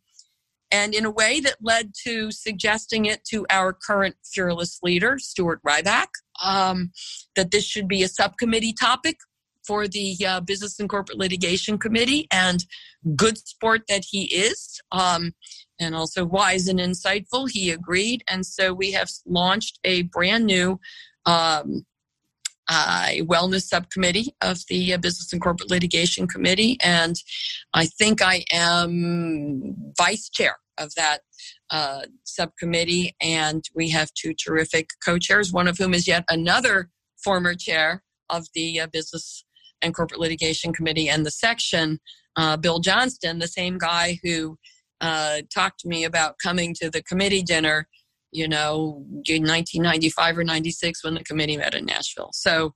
and 0.71 0.95
in 0.95 1.05
a 1.05 1.11
way 1.11 1.39
that 1.39 1.57
led 1.61 1.91
to 2.03 2.31
suggesting 2.31 3.05
it 3.05 3.23
to 3.25 3.45
our 3.51 3.73
current 3.73 4.15
fearless 4.23 4.79
leader, 4.81 5.19
Stuart 5.19 5.59
Riback 5.67 6.07
um, 6.43 6.91
that 7.35 7.51
this 7.51 7.63
should 7.63 7.87
be 7.87 8.01
a 8.01 8.07
subcommittee 8.07 8.73
topic 8.73 9.17
for 9.67 9.87
the 9.87 10.17
uh, 10.27 10.39
Business 10.41 10.79
and 10.79 10.89
Corporate 10.89 11.19
Litigation 11.19 11.77
Committee. 11.77 12.27
And 12.31 12.65
good 13.15 13.37
sport 13.37 13.83
that 13.87 14.03
he 14.09 14.25
is, 14.25 14.81
um, 14.91 15.33
and 15.79 15.95
also 15.95 16.25
wise 16.25 16.67
and 16.67 16.79
insightful, 16.79 17.49
he 17.49 17.69
agreed. 17.71 18.23
And 18.27 18.45
so 18.45 18.73
we 18.73 18.91
have 18.93 19.09
launched 19.25 19.79
a 19.83 20.03
brand 20.03 20.45
new 20.45 20.79
um, 21.25 21.85
uh, 22.69 23.09
wellness 23.19 23.63
subcommittee 23.63 24.35
of 24.41 24.59
the 24.69 24.93
uh, 24.93 24.97
Business 24.97 25.33
and 25.33 25.41
Corporate 25.41 25.69
Litigation 25.69 26.27
Committee, 26.27 26.77
and 26.81 27.15
I 27.73 27.85
think 27.85 28.21
I 28.21 28.45
am 28.51 29.75
vice 29.97 30.29
chair 30.29 30.55
of 30.77 30.93
that 30.95 31.19
uh, 31.69 32.01
subcommittee. 32.23 33.15
And 33.21 33.63
we 33.75 33.89
have 33.89 34.13
two 34.13 34.33
terrific 34.33 34.89
co-chairs, 35.05 35.51
one 35.51 35.67
of 35.67 35.77
whom 35.77 35.93
is 35.93 36.07
yet 36.07 36.23
another 36.29 36.89
former 37.23 37.53
chair 37.53 38.03
of 38.29 38.47
the 38.53 38.79
uh, 38.79 38.87
Business 38.91 39.45
and 39.81 39.93
Corporate 39.93 40.19
Litigation 40.19 40.73
Committee 40.73 41.09
and 41.09 41.25
the 41.25 41.31
section, 41.31 41.99
uh, 42.35 42.57
Bill 42.57 42.79
Johnston, 42.79 43.39
the 43.39 43.47
same 43.47 43.77
guy 43.77 44.19
who 44.23 44.57
uh, 45.01 45.41
talked 45.53 45.81
to 45.81 45.87
me 45.87 46.05
about 46.05 46.35
coming 46.41 46.73
to 46.75 46.89
the 46.89 47.03
committee 47.03 47.43
dinner 47.43 47.87
you 48.33 48.47
know, 48.47 49.05
in 49.27 49.43
1995 49.43 50.37
or 50.37 50.43
96 50.43 51.03
when 51.03 51.13
the 51.13 51.23
committee 51.23 51.57
met 51.57 51.75
in 51.75 51.85
Nashville. 51.85 52.31
So 52.33 52.73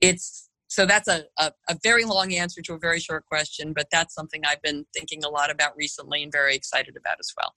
it's 0.00 0.48
so 0.68 0.84
that's 0.84 1.08
a, 1.08 1.24
a, 1.38 1.50
a, 1.70 1.78
very 1.82 2.04
long 2.04 2.34
answer 2.34 2.60
to 2.60 2.74
a 2.74 2.78
very 2.78 3.00
short 3.00 3.24
question, 3.24 3.72
but 3.72 3.86
that's 3.90 4.14
something 4.14 4.42
I've 4.46 4.60
been 4.60 4.84
thinking 4.94 5.24
a 5.24 5.28
lot 5.28 5.50
about 5.50 5.72
recently 5.78 6.22
and 6.22 6.30
very 6.30 6.54
excited 6.54 6.94
about 6.94 7.16
as 7.18 7.32
well. 7.38 7.54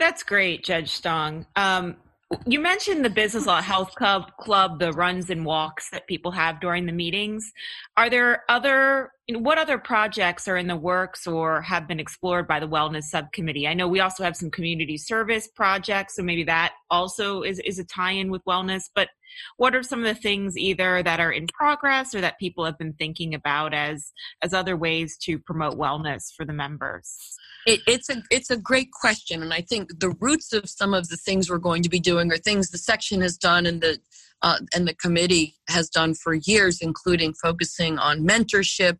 That's 0.00 0.24
great, 0.24 0.64
Judge 0.64 0.90
Stong. 0.90 1.46
Um, 1.54 1.96
you 2.44 2.60
mentioned 2.60 3.04
the 3.04 3.10
Business 3.10 3.46
Law 3.46 3.60
Health 3.60 3.94
Club, 3.94 4.32
Club, 4.40 4.80
the 4.80 4.92
runs 4.92 5.30
and 5.30 5.44
walks 5.44 5.90
that 5.90 6.08
people 6.08 6.32
have 6.32 6.60
during 6.60 6.84
the 6.84 6.92
meetings. 6.92 7.52
Are 7.96 8.10
there 8.10 8.42
other, 8.48 9.12
you 9.28 9.34
know, 9.34 9.40
what 9.40 9.58
other 9.58 9.78
projects 9.78 10.48
are 10.48 10.56
in 10.56 10.66
the 10.66 10.76
works 10.76 11.28
or 11.28 11.62
have 11.62 11.86
been 11.86 12.00
explored 12.00 12.48
by 12.48 12.58
the 12.58 12.68
Wellness 12.68 13.04
Subcommittee? 13.04 13.68
I 13.68 13.74
know 13.74 13.86
we 13.86 14.00
also 14.00 14.24
have 14.24 14.36
some 14.36 14.50
community 14.50 14.96
service 14.96 15.46
projects, 15.46 16.16
so 16.16 16.22
maybe 16.22 16.42
that 16.44 16.72
also 16.90 17.42
is, 17.42 17.60
is 17.60 17.78
a 17.78 17.84
tie 17.84 18.12
in 18.12 18.30
with 18.30 18.44
wellness. 18.44 18.82
But 18.92 19.08
what 19.56 19.76
are 19.76 19.84
some 19.84 20.00
of 20.00 20.06
the 20.12 20.20
things 20.20 20.58
either 20.58 21.04
that 21.04 21.20
are 21.20 21.32
in 21.32 21.46
progress 21.46 22.12
or 22.12 22.20
that 22.22 22.40
people 22.40 22.64
have 22.64 22.78
been 22.78 22.94
thinking 22.94 23.34
about 23.34 23.72
as 23.72 24.12
as 24.42 24.52
other 24.52 24.76
ways 24.76 25.16
to 25.18 25.38
promote 25.38 25.74
wellness 25.74 26.32
for 26.36 26.44
the 26.44 26.52
members? 26.52 27.36
It, 27.66 27.80
it's 27.86 28.08
a 28.08 28.22
it's 28.30 28.50
a 28.50 28.56
great 28.56 28.92
question, 28.92 29.42
and 29.42 29.52
I 29.52 29.60
think 29.60 29.98
the 29.98 30.14
roots 30.20 30.52
of 30.52 30.70
some 30.70 30.94
of 30.94 31.08
the 31.08 31.16
things 31.16 31.50
we're 31.50 31.58
going 31.58 31.82
to 31.82 31.88
be 31.88 31.98
doing 32.00 32.32
are 32.32 32.38
things 32.38 32.70
the 32.70 32.78
section 32.78 33.20
has 33.20 33.36
done 33.36 33.66
and 33.66 33.80
the 33.80 33.98
uh, 34.42 34.58
and 34.74 34.86
the 34.86 34.94
committee 34.94 35.56
has 35.68 35.90
done 35.90 36.14
for 36.14 36.34
years, 36.34 36.80
including 36.80 37.34
focusing 37.34 37.98
on 37.98 38.26
mentorship, 38.26 38.98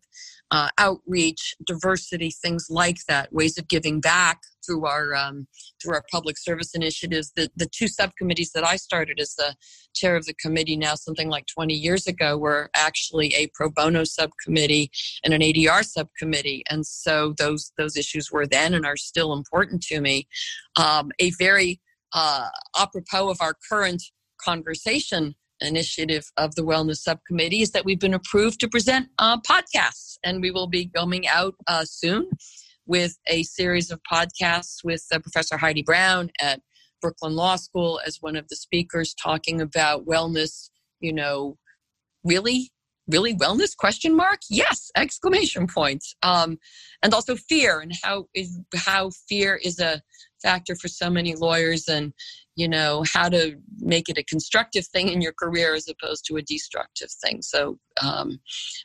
uh, 0.51 0.69
outreach, 0.77 1.55
diversity, 1.65 2.29
things 2.29 2.67
like 2.69 2.97
that, 3.07 3.31
ways 3.31 3.57
of 3.57 3.67
giving 3.67 4.01
back 4.01 4.41
through 4.67 4.85
our 4.85 5.15
um, 5.15 5.47
through 5.81 5.93
our 5.93 6.03
public 6.11 6.37
service 6.37 6.75
initiatives. 6.75 7.31
The 7.35 7.49
the 7.55 7.67
two 7.67 7.87
subcommittees 7.87 8.51
that 8.51 8.63
I 8.65 8.75
started 8.75 9.19
as 9.19 9.33
the 9.35 9.55
chair 9.95 10.15
of 10.15 10.25
the 10.25 10.33
committee 10.33 10.77
now, 10.77 10.95
something 10.95 11.29
like 11.29 11.45
20 11.47 11.73
years 11.73 12.07
ago, 12.07 12.37
were 12.37 12.69
actually 12.75 13.33
a 13.35 13.47
pro 13.53 13.69
bono 13.69 14.03
subcommittee 14.03 14.91
and 15.23 15.33
an 15.33 15.41
ADR 15.41 15.83
subcommittee, 15.83 16.63
and 16.69 16.85
so 16.85 17.33
those 17.37 17.71
those 17.77 17.95
issues 17.95 18.31
were 18.31 18.45
then 18.45 18.73
and 18.73 18.85
are 18.85 18.97
still 18.97 19.33
important 19.33 19.81
to 19.83 20.01
me. 20.01 20.27
Um, 20.75 21.11
a 21.19 21.31
very 21.39 21.79
uh, 22.13 22.49
apropos 22.77 23.29
of 23.29 23.37
our 23.41 23.55
current 23.69 24.03
conversation 24.39 25.35
initiative 25.61 26.31
of 26.37 26.55
the 26.55 26.61
wellness 26.61 26.97
subcommittee 26.97 27.61
is 27.61 27.71
that 27.71 27.85
we've 27.85 27.99
been 27.99 28.13
approved 28.13 28.59
to 28.59 28.67
present 28.67 29.07
uh, 29.19 29.39
podcasts 29.41 30.17
and 30.23 30.41
we 30.41 30.51
will 30.51 30.67
be 30.67 30.89
coming 30.95 31.27
out 31.27 31.55
uh, 31.67 31.83
soon 31.83 32.29
with 32.87 33.17
a 33.27 33.43
series 33.43 33.91
of 33.91 33.99
podcasts 34.11 34.83
with 34.83 35.05
uh, 35.11 35.19
professor 35.19 35.57
heidi 35.57 35.83
brown 35.83 36.29
at 36.41 36.61
brooklyn 37.01 37.33
law 37.33 37.55
school 37.55 37.99
as 38.05 38.17
one 38.21 38.35
of 38.35 38.47
the 38.49 38.55
speakers 38.55 39.13
talking 39.21 39.61
about 39.61 40.05
wellness 40.05 40.69
you 40.99 41.13
know 41.13 41.57
really 42.23 42.71
really 43.07 43.33
wellness 43.35 43.75
question 43.75 44.15
mark? 44.15 44.39
Yes 44.49 44.91
exclamation 44.95 45.67
points. 45.67 46.15
Um, 46.23 46.59
and 47.01 47.13
also 47.13 47.35
fear 47.35 47.79
and 47.79 47.91
how 48.03 48.25
is 48.33 48.59
how 48.75 49.11
fear 49.29 49.59
is 49.63 49.79
a 49.79 50.01
factor 50.41 50.75
for 50.75 50.87
so 50.87 51.09
many 51.09 51.35
lawyers 51.35 51.87
and 51.87 52.13
you 52.55 52.67
know 52.67 53.03
how 53.11 53.29
to 53.29 53.55
make 53.79 54.09
it 54.09 54.17
a 54.17 54.23
constructive 54.23 54.85
thing 54.87 55.09
in 55.09 55.21
your 55.21 55.33
career 55.33 55.73
as 55.73 55.87
opposed 55.87 56.25
to 56.25 56.37
a 56.37 56.41
destructive 56.41 57.09
thing. 57.23 57.41
So 57.41 57.77
um, 58.03 58.39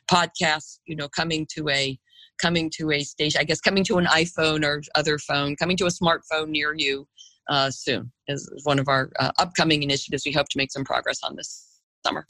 podcasts 0.09 0.79
you 0.85 0.95
know 0.95 1.09
coming 1.09 1.47
to 1.55 1.69
a 1.69 1.99
coming 2.37 2.69
to 2.69 2.91
a 2.91 3.01
station 3.01 3.39
i 3.39 3.43
guess 3.43 3.61
coming 3.61 3.83
to 3.83 3.97
an 3.97 4.05
iphone 4.05 4.65
or 4.65 4.81
other 4.95 5.17
phone 5.17 5.55
coming 5.55 5.77
to 5.77 5.85
a 5.85 5.89
smartphone 5.89 6.49
near 6.49 6.73
you 6.75 7.07
uh, 7.49 7.69
soon 7.69 8.09
is 8.29 8.49
one 8.63 8.79
of 8.79 8.87
our 8.87 9.11
uh, 9.19 9.31
upcoming 9.37 9.83
initiatives 9.83 10.23
we 10.25 10.31
hope 10.31 10.47
to 10.49 10.57
make 10.57 10.71
some 10.71 10.85
progress 10.85 11.19
on 11.23 11.35
this 11.35 11.81
summer 12.05 12.25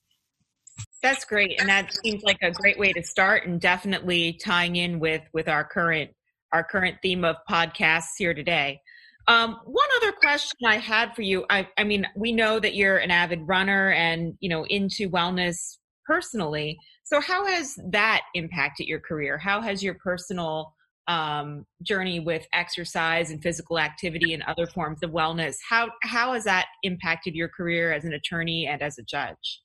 that's 1.04 1.24
great 1.24 1.60
and 1.60 1.70
that 1.70 1.94
seems 2.04 2.24
like 2.24 2.38
a 2.42 2.50
great 2.50 2.80
way 2.80 2.92
to 2.92 3.04
start 3.04 3.46
and 3.46 3.62
definitely 3.62 4.34
tying 4.44 4.76
in 4.76 5.00
with 5.00 5.22
with 5.34 5.48
our 5.48 5.64
current 5.64 6.10
our 6.52 6.64
current 6.64 6.98
theme 7.04 7.24
of 7.24 7.36
podcasts 7.50 8.16
here 8.18 8.34
today 8.34 8.80
um, 9.28 9.60
one 9.66 9.88
other 9.98 10.12
question 10.12 10.58
I 10.66 10.78
had 10.78 11.16
for 11.16 11.22
you, 11.22 11.46
I, 11.50 11.68
I 11.78 11.84
mean, 11.84 12.06
we 12.16 12.32
know 12.32 12.60
that 12.60 12.76
you're 12.76 12.98
an 12.98 13.12
avid 13.12 13.48
runner 13.48 13.92
and 13.92 14.36
you 14.40 14.50
know 14.50 14.66
into 14.66 15.10
wellness 15.10 15.78
personally. 16.06 16.78
So 17.14 17.22
how 17.22 17.46
has 17.46 17.78
that 17.90 18.24
impacted 18.34 18.88
your 18.88 19.00
career? 19.00 19.38
How 19.38 19.62
has 19.62 19.84
your 19.84 19.94
personal 19.94 20.74
um, 21.08 21.64
journey 21.84 22.20
with 22.20 22.48
exercise 22.54 23.30
and 23.30 23.40
physical 23.40 23.78
activity 23.78 24.34
and 24.34 24.42
other 24.44 24.66
forms 24.66 25.04
of 25.04 25.12
wellness 25.12 25.58
how 25.70 25.90
how 26.02 26.34
has 26.34 26.46
that 26.46 26.68
impacted 26.84 27.36
your 27.36 27.50
career 27.50 27.92
as 27.92 28.06
an 28.06 28.14
attorney 28.14 28.66
and 28.66 28.82
as 28.82 28.98
a 28.98 29.04
judge? 29.04 29.62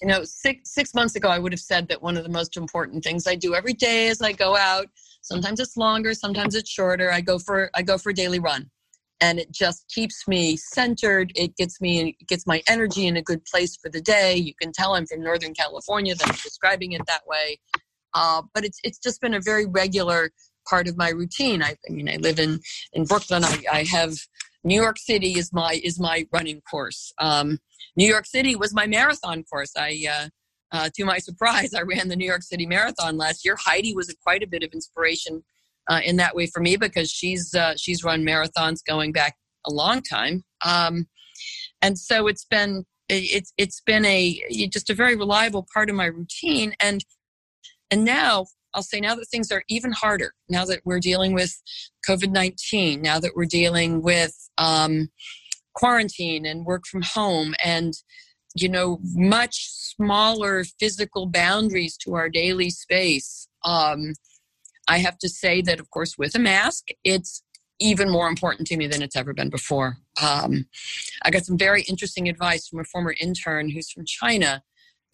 You 0.00 0.08
know, 0.08 0.24
six 0.24 0.72
six 0.72 0.94
months 0.94 1.16
ago, 1.16 1.28
I 1.28 1.38
would 1.38 1.52
have 1.52 1.60
said 1.60 1.86
that 1.88 2.00
one 2.00 2.16
of 2.16 2.22
the 2.22 2.30
most 2.30 2.56
important 2.56 3.04
things 3.04 3.26
I 3.26 3.34
do 3.34 3.54
every 3.54 3.74
day 3.74 4.06
is 4.06 4.22
I 4.22 4.32
go 4.32 4.56
out 4.56 4.86
sometimes 5.24 5.58
it's 5.58 5.76
longer 5.76 6.12
sometimes 6.12 6.54
it's 6.54 6.68
shorter 6.68 7.10
i 7.10 7.20
go 7.20 7.38
for 7.38 7.70
i 7.74 7.80
go 7.82 7.96
for 7.96 8.10
a 8.10 8.14
daily 8.14 8.38
run 8.38 8.70
and 9.20 9.38
it 9.38 9.52
just 9.52 9.88
keeps 9.88 10.26
me 10.26 10.56
centered. 10.56 11.32
It 11.34 11.56
gets 11.56 11.80
me 11.80 12.16
it 12.20 12.28
gets 12.28 12.46
my 12.46 12.62
energy 12.68 13.06
in 13.06 13.16
a 13.16 13.22
good 13.22 13.44
place 13.44 13.76
for 13.76 13.88
the 13.88 14.00
day. 14.00 14.36
You 14.36 14.54
can 14.60 14.72
tell 14.72 14.94
i'm 14.94 15.06
from 15.06 15.22
northern 15.22 15.54
california 15.54 16.14
that 16.14 16.28
i'm 16.28 16.34
describing 16.42 16.92
it 16.92 17.02
that 17.06 17.26
way. 17.26 17.58
Uh, 18.14 18.42
but 18.52 18.64
it's 18.64 18.78
it's 18.84 18.98
just 18.98 19.20
been 19.20 19.34
a 19.34 19.40
very 19.40 19.66
regular 19.66 20.30
part 20.68 20.88
of 20.88 20.96
my 20.96 21.10
routine. 21.10 21.62
I, 21.62 21.76
I 21.88 21.92
mean 21.92 22.08
i 22.08 22.16
live 22.16 22.38
in 22.38 22.60
in 22.92 23.04
brooklyn. 23.04 23.44
I, 23.44 23.62
I 23.72 23.84
have 23.84 24.14
new 24.64 24.80
york 24.80 24.98
city 24.98 25.38
is 25.38 25.52
my 25.52 25.80
is 25.84 26.00
my 26.00 26.26
running 26.32 26.60
course. 26.70 27.12
Um, 27.18 27.58
new 27.96 28.08
york 28.08 28.26
city 28.26 28.56
was 28.56 28.74
my 28.74 28.86
marathon 28.86 29.44
course. 29.44 29.72
I 29.76 30.04
uh, 30.10 30.28
uh, 30.72 30.90
to 30.94 31.04
my 31.04 31.18
surprise, 31.28 31.72
I 31.72 31.82
ran 31.82 32.08
the 32.08 32.16
New 32.16 32.26
York 32.26 32.42
City 32.42 32.66
Marathon 32.66 33.16
last 33.16 33.44
year. 33.44 33.56
Heidi 33.56 33.94
was 33.94 34.08
a, 34.10 34.16
quite 34.16 34.42
a 34.42 34.46
bit 34.46 34.64
of 34.64 34.72
inspiration 34.72 35.44
uh, 35.88 36.00
in 36.04 36.16
that 36.16 36.34
way 36.34 36.46
for 36.46 36.60
me 36.60 36.76
because 36.76 37.10
she's 37.10 37.54
uh, 37.54 37.74
she's 37.76 38.04
run 38.04 38.22
marathons 38.22 38.78
going 38.86 39.12
back 39.12 39.36
a 39.66 39.72
long 39.72 40.02
time, 40.02 40.44
um, 40.64 41.06
and 41.82 41.98
so 41.98 42.26
it's 42.26 42.44
been 42.44 42.84
it's 43.08 43.52
it's 43.58 43.80
been 43.80 44.04
a 44.04 44.42
just 44.72 44.90
a 44.90 44.94
very 44.94 45.16
reliable 45.16 45.66
part 45.72 45.90
of 45.90 45.96
my 45.96 46.06
routine. 46.06 46.74
And 46.80 47.04
and 47.90 48.04
now 48.04 48.46
I'll 48.74 48.82
say 48.82 49.00
now 49.00 49.14
that 49.14 49.26
things 49.30 49.52
are 49.52 49.62
even 49.68 49.92
harder, 49.92 50.32
now 50.48 50.64
that 50.64 50.80
we're 50.84 51.00
dealing 51.00 51.34
with 51.34 51.54
COVID 52.08 52.30
nineteen, 52.30 53.02
now 53.02 53.18
that 53.20 53.32
we're 53.34 53.44
dealing 53.44 54.02
with 54.02 54.34
um, 54.58 55.08
quarantine 55.74 56.46
and 56.46 56.64
work 56.64 56.84
from 56.86 57.02
home 57.02 57.54
and 57.64 57.94
you 58.54 58.68
know 58.68 58.98
much 59.14 59.68
smaller 59.68 60.64
physical 60.78 61.26
boundaries 61.26 61.96
to 61.96 62.14
our 62.14 62.28
daily 62.28 62.70
space 62.70 63.48
um, 63.64 64.12
i 64.88 64.98
have 64.98 65.18
to 65.18 65.28
say 65.28 65.62
that 65.62 65.80
of 65.80 65.90
course 65.90 66.16
with 66.18 66.34
a 66.34 66.38
mask 66.38 66.88
it's 67.04 67.42
even 67.80 68.08
more 68.08 68.28
important 68.28 68.68
to 68.68 68.76
me 68.76 68.86
than 68.86 69.02
it's 69.02 69.16
ever 69.16 69.34
been 69.34 69.50
before 69.50 69.96
um, 70.22 70.66
i 71.22 71.30
got 71.30 71.44
some 71.44 71.58
very 71.58 71.82
interesting 71.82 72.28
advice 72.28 72.68
from 72.68 72.80
a 72.80 72.84
former 72.84 73.14
intern 73.20 73.70
who's 73.70 73.90
from 73.90 74.04
china 74.06 74.62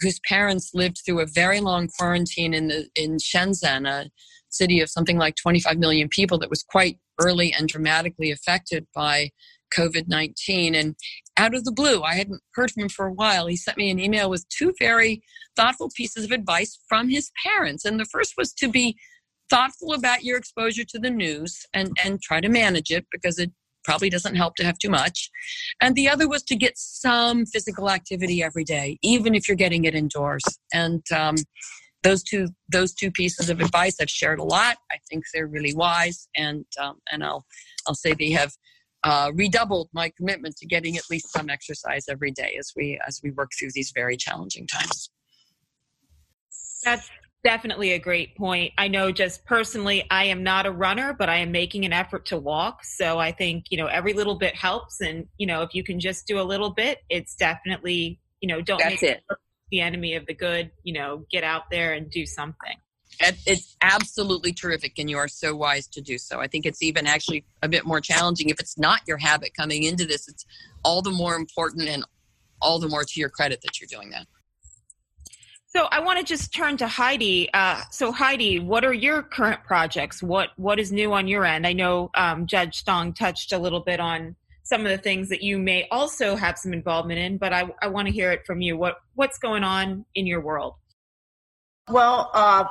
whose 0.00 0.20
parents 0.20 0.70
lived 0.74 1.00
through 1.04 1.20
a 1.20 1.26
very 1.26 1.61
long 1.61 1.88
quarantine 1.98 2.54
in 2.54 2.68
the 2.68 2.88
in 2.94 3.16
shenzhen 3.16 3.88
a 3.88 4.11
city 4.50 4.80
of 4.80 4.90
something 4.90 5.16
like 5.16 5.37
25 5.37 5.78
million 5.78 6.09
people 6.09 6.38
that 6.38 6.50
was 6.50 6.62
quite 6.62 6.98
early 7.20 7.52
and 7.52 7.68
dramatically 7.68 8.30
affected 8.30 8.87
by 8.94 9.30
COVID 9.74 10.09
19. 10.09 10.74
And 10.74 10.96
out 11.37 11.54
of 11.54 11.64
the 11.64 11.72
blue, 11.72 12.02
I 12.02 12.14
hadn't 12.14 12.42
heard 12.54 12.70
from 12.70 12.85
him 12.85 12.88
for 12.88 13.06
a 13.06 13.12
while. 13.12 13.46
He 13.46 13.56
sent 13.56 13.78
me 13.78 13.90
an 13.90 14.00
email 14.00 14.28
with 14.28 14.48
two 14.48 14.74
very 14.78 15.22
thoughtful 15.56 15.90
pieces 15.94 16.24
of 16.24 16.33
advice 16.33 16.78
from 16.88 17.09
his 17.09 17.30
parents. 17.44 17.85
And 17.85 17.98
the 17.98 18.04
first 18.04 18.35
was 18.37 18.52
to 18.54 18.68
be 18.68 18.96
thoughtful 19.50 19.92
about 19.92 20.22
your 20.22 20.38
exposure 20.38 20.84
to 20.84 20.98
the 20.98 21.10
news 21.10 21.66
and, 21.74 21.96
and 22.04 22.22
try 22.22 22.40
to 22.40 22.48
manage 22.48 22.90
it 22.90 23.06
because 23.10 23.38
it 23.38 23.50
probably 23.84 24.10
doesn't 24.10 24.36
help 24.36 24.54
to 24.56 24.64
have 24.64 24.78
too 24.78 24.90
much. 24.90 25.30
And 25.80 25.94
the 25.94 26.08
other 26.08 26.28
was 26.28 26.42
to 26.44 26.56
get 26.56 26.74
some 26.76 27.46
physical 27.46 27.90
activity 27.90 28.42
every 28.42 28.64
day, 28.64 28.98
even 29.02 29.34
if 29.34 29.48
you're 29.48 29.56
getting 29.56 29.84
it 29.84 29.94
indoors. 29.94 30.44
And 30.72 31.02
um, 31.12 31.36
those 32.02 32.22
two 32.22 32.48
those 32.70 32.94
two 32.94 33.10
pieces 33.10 33.50
of 33.50 33.60
advice 33.60 33.96
I've 34.00 34.10
shared 34.10 34.38
a 34.38 34.44
lot. 34.44 34.78
I 34.90 34.96
think 35.10 35.24
they're 35.32 35.46
really 35.46 35.74
wise, 35.74 36.28
and 36.36 36.64
um, 36.80 36.96
and 37.12 37.22
I'll 37.22 37.44
I'll 37.86 37.94
say 37.94 38.14
they 38.14 38.30
have 38.30 38.52
uh, 39.04 39.30
redoubled 39.34 39.88
my 39.92 40.10
commitment 40.16 40.56
to 40.56 40.66
getting 40.66 40.96
at 40.96 41.04
least 41.10 41.32
some 41.32 41.50
exercise 41.50 42.04
every 42.08 42.30
day 42.30 42.56
as 42.58 42.72
we 42.74 42.98
as 43.06 43.20
we 43.22 43.32
work 43.32 43.50
through 43.58 43.70
these 43.74 43.92
very 43.94 44.16
challenging 44.16 44.66
times. 44.66 45.10
That's 46.84 47.10
definitely 47.42 47.92
a 47.92 47.98
great 47.98 48.37
point. 48.37 48.72
I 48.76 48.88
know 48.88 49.12
just 49.12 49.44
personally, 49.44 50.05
I 50.11 50.24
am 50.24 50.42
not 50.42 50.66
a 50.66 50.70
runner, 50.70 51.14
but 51.18 51.29
I 51.29 51.38
am 51.38 51.53
making 51.53 51.85
an 51.85 51.92
effort 51.92 52.26
to 52.26 52.38
walk. 52.38 52.85
So 52.85 53.18
I 53.18 53.33
think 53.33 53.66
you 53.70 53.79
know 53.79 53.87
every 53.87 54.12
little 54.12 54.37
bit 54.37 54.55
helps, 54.55 55.00
and 55.00 55.26
you 55.38 55.46
know 55.46 55.62
if 55.62 55.74
you 55.74 55.83
can 55.83 56.00
just 56.00 56.26
do 56.26 56.40
a 56.40 56.44
little 56.44 56.70
bit, 56.70 56.98
it's 57.09 57.35
definitely 57.35 58.20
you 58.40 58.48
know 58.48 58.61
don't 58.61 58.79
That's 58.79 59.03
make 59.03 59.11
it. 59.11 59.22
the 59.70 59.81
enemy 59.81 60.14
of 60.14 60.26
the 60.26 60.35
good. 60.35 60.70
You 60.83 60.94
know, 60.94 61.24
get 61.31 61.44
out 61.44 61.70
there 61.70 61.94
and 61.94 62.11
do 62.11 62.26
something. 62.26 62.76
It's 63.46 63.76
absolutely 63.83 64.53
terrific, 64.53 64.98
and 64.98 65.11
you 65.11 65.18
are 65.18 65.29
so 65.29 65.55
wise 65.55 65.87
to 65.88 66.00
do 66.00 66.16
so. 66.16 66.40
I 66.40 66.46
think 66.46 66.64
it's 66.64 66.83
even 66.83 67.07
actually 67.07 67.44
a 67.62 67.68
bit 67.68 67.85
more 67.85 68.00
challenging 68.00 68.48
if 68.48 68.61
it's 68.61 68.79
not 68.79 69.00
your 69.07 69.18
habit 69.18 69.53
coming 69.55 69.83
into 69.83 70.07
this. 70.07 70.29
It's 70.29 70.46
all 70.85 71.03
the 71.03 71.11
more 71.11 71.35
important 71.35 71.88
and 71.88 72.05
all 72.62 72.79
the 72.79 72.88
more 72.88 73.05
to 73.05 73.20
your 73.20 73.29
credit 73.29 73.61
that 73.62 73.81
you're 73.81 73.88
doing 73.88 74.11
that. 74.11 74.26
So 75.72 75.87
I 75.92 76.00
want 76.00 76.18
to 76.18 76.24
just 76.24 76.52
turn 76.52 76.76
to 76.78 76.88
Heidi. 76.88 77.48
Uh, 77.54 77.83
so 77.92 78.11
Heidi, 78.11 78.59
what 78.59 78.85
are 78.85 78.92
your 78.92 79.22
current 79.22 79.62
projects? 79.62 80.20
What 80.20 80.48
what 80.56 80.80
is 80.80 80.90
new 80.90 81.12
on 81.12 81.28
your 81.28 81.44
end? 81.44 81.64
I 81.64 81.72
know 81.72 82.11
um, 82.16 82.46
Judge 82.46 82.83
Stong 82.83 83.14
touched 83.14 83.52
a 83.52 83.59
little 83.59 83.78
bit 83.78 84.00
on 84.00 84.35
some 84.64 84.85
of 84.85 84.90
the 84.90 84.98
things 84.98 85.28
that 85.28 85.42
you 85.42 85.59
may 85.59 85.87
also 85.92 86.35
have 86.35 86.59
some 86.59 86.72
involvement 86.72 87.20
in, 87.20 87.38
but 87.38 87.52
I, 87.52 87.70
I 87.80 87.87
want 87.87 88.09
to 88.09 88.12
hear 88.12 88.33
it 88.33 88.44
from 88.44 88.61
you. 88.61 88.76
What 88.76 88.96
what's 89.14 89.38
going 89.38 89.62
on 89.62 90.04
in 90.16 90.26
your 90.26 90.40
world? 90.40 90.74
Well, 91.88 92.33
uh, 92.35 92.64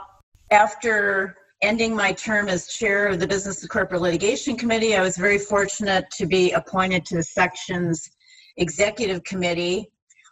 after 0.51 1.38
ending 1.62 1.95
my 1.95 2.12
term 2.12 2.49
as 2.49 2.67
chair 2.67 3.07
of 3.07 3.21
the 3.21 3.27
Business 3.27 3.62
and 3.62 3.69
Corporate 3.69 4.01
Litigation 4.01 4.57
Committee, 4.57 4.97
I 4.97 5.01
was 5.01 5.15
very 5.15 5.39
fortunate 5.39 6.03
to 6.17 6.25
be 6.25 6.51
appointed 6.51 7.05
to 7.05 7.15
the 7.15 7.23
section's 7.23 8.09
executive 8.57 9.23
committee 9.23 9.89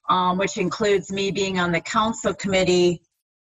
um, 0.09 0.37
which 0.37 0.57
includes 0.57 1.11
me 1.11 1.31
being 1.31 1.59
on 1.59 1.71
the 1.71 1.81
council 1.81 2.33
committee 2.33 3.01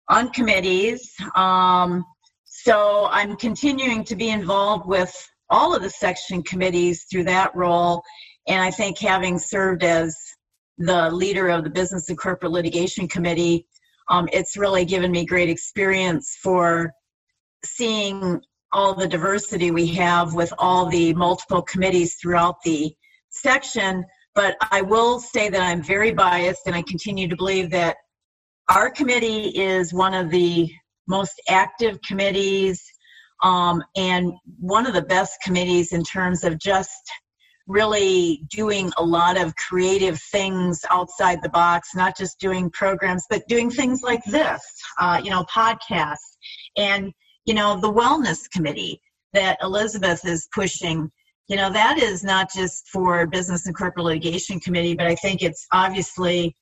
on 0.08 0.30
committees. 0.30 1.14
Um, 1.36 2.04
so 2.44 3.08
I'm 3.10 3.36
continuing 3.36 4.04
to 4.04 4.16
be 4.16 4.30
involved 4.30 4.86
with 4.86 5.14
all 5.48 5.74
of 5.74 5.82
the 5.82 5.90
section 5.90 6.42
committees 6.42 7.04
through 7.10 7.24
that 7.24 7.54
role. 7.54 8.02
And 8.48 8.60
I 8.60 8.70
think 8.70 8.98
having 8.98 9.38
served 9.38 9.82
as 9.82 10.16
the 10.78 11.10
leader 11.10 11.48
of 11.48 11.64
the 11.64 11.70
Business 11.70 12.08
and 12.08 12.18
Corporate 12.18 12.52
Litigation 12.52 13.06
Committee, 13.08 13.66
um, 14.08 14.28
it's 14.32 14.56
really 14.56 14.84
given 14.84 15.10
me 15.10 15.24
great 15.24 15.48
experience 15.48 16.36
for 16.42 16.92
seeing 17.64 18.40
all 18.72 18.94
the 18.94 19.06
diversity 19.08 19.70
we 19.70 19.86
have 19.86 20.34
with 20.34 20.52
all 20.58 20.86
the 20.86 21.12
multiple 21.14 21.62
committees 21.62 22.14
throughout 22.14 22.56
the 22.64 22.94
section. 23.30 24.04
But 24.40 24.56
I 24.70 24.80
will 24.80 25.20
say 25.20 25.50
that 25.50 25.60
I'm 25.60 25.82
very 25.82 26.12
biased 26.12 26.62
and 26.64 26.74
I 26.74 26.80
continue 26.80 27.28
to 27.28 27.36
believe 27.36 27.68
that 27.72 27.98
our 28.70 28.90
committee 28.90 29.48
is 29.48 29.92
one 29.92 30.14
of 30.14 30.30
the 30.30 30.72
most 31.06 31.34
active 31.46 31.98
committees 32.00 32.82
um, 33.42 33.84
and 33.96 34.32
one 34.58 34.86
of 34.86 34.94
the 34.94 35.02
best 35.02 35.36
committees 35.44 35.92
in 35.92 36.02
terms 36.02 36.42
of 36.42 36.58
just 36.58 37.02
really 37.66 38.40
doing 38.50 38.90
a 38.96 39.04
lot 39.04 39.38
of 39.38 39.54
creative 39.56 40.18
things 40.32 40.86
outside 40.90 41.42
the 41.42 41.50
box, 41.50 41.90
not 41.94 42.16
just 42.16 42.40
doing 42.40 42.70
programs, 42.70 43.26
but 43.28 43.46
doing 43.46 43.70
things 43.70 44.00
like 44.02 44.24
this, 44.24 44.62
uh, 44.98 45.20
you 45.22 45.28
know, 45.28 45.44
podcasts, 45.54 46.38
and, 46.78 47.12
you 47.44 47.52
know, 47.52 47.78
the 47.78 47.92
wellness 47.92 48.50
committee 48.50 49.02
that 49.34 49.58
Elizabeth 49.62 50.24
is 50.24 50.48
pushing. 50.54 51.12
You 51.50 51.56
know, 51.56 51.68
that 51.72 51.98
is 51.98 52.22
not 52.22 52.48
just 52.54 52.86
for 52.90 53.26
Business 53.26 53.66
and 53.66 53.76
Corporate 53.76 54.06
Litigation 54.06 54.60
Committee, 54.60 54.94
but 54.94 55.08
I 55.08 55.16
think 55.16 55.42
it's 55.42 55.66
obviously 55.72 56.54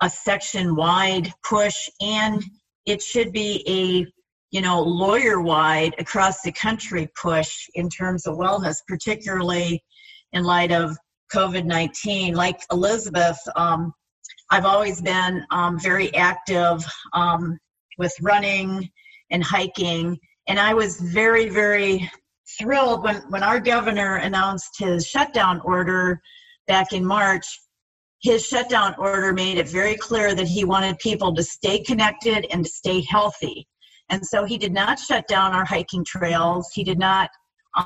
a 0.00 0.08
section 0.08 0.74
wide 0.74 1.30
push 1.46 1.90
and 2.00 2.42
it 2.86 3.02
should 3.02 3.32
be 3.32 3.62
a 3.68 4.10
you 4.50 4.62
know 4.62 4.80
lawyer 4.80 5.42
wide 5.42 5.94
across 5.98 6.40
the 6.40 6.52
country 6.52 7.06
push 7.20 7.68
in 7.74 7.90
terms 7.90 8.26
of 8.26 8.38
wellness 8.38 8.78
particularly 8.88 9.84
in 10.32 10.42
light 10.42 10.72
of 10.72 10.96
covid-19 11.32 12.34
like 12.34 12.62
elizabeth 12.72 13.38
um, 13.56 13.92
i've 14.50 14.64
always 14.64 15.02
been 15.02 15.44
um, 15.50 15.78
very 15.78 16.12
active 16.14 16.82
um, 17.12 17.58
with 17.98 18.14
running 18.22 18.90
and 19.30 19.44
hiking 19.44 20.18
and 20.48 20.58
i 20.58 20.72
was 20.72 20.98
very 20.98 21.50
very 21.50 22.10
thrilled 22.58 23.02
when, 23.02 23.16
when 23.28 23.42
our 23.42 23.60
governor 23.60 24.16
announced 24.16 24.78
his 24.78 25.06
shutdown 25.06 25.60
order 25.64 26.20
back 26.66 26.92
in 26.92 27.04
march 27.04 27.46
his 28.22 28.46
shutdown 28.46 28.94
order 28.98 29.32
made 29.32 29.58
it 29.58 29.68
very 29.68 29.96
clear 29.96 30.34
that 30.34 30.46
he 30.46 30.64
wanted 30.64 30.98
people 30.98 31.34
to 31.34 31.42
stay 31.42 31.80
connected 31.80 32.46
and 32.50 32.64
to 32.64 32.70
stay 32.70 33.02
healthy. 33.08 33.66
And 34.10 34.24
so 34.24 34.44
he 34.44 34.58
did 34.58 34.72
not 34.72 34.98
shut 34.98 35.26
down 35.26 35.52
our 35.52 35.64
hiking 35.64 36.04
trails. 36.04 36.70
He 36.74 36.84
did 36.84 36.98
not 36.98 37.30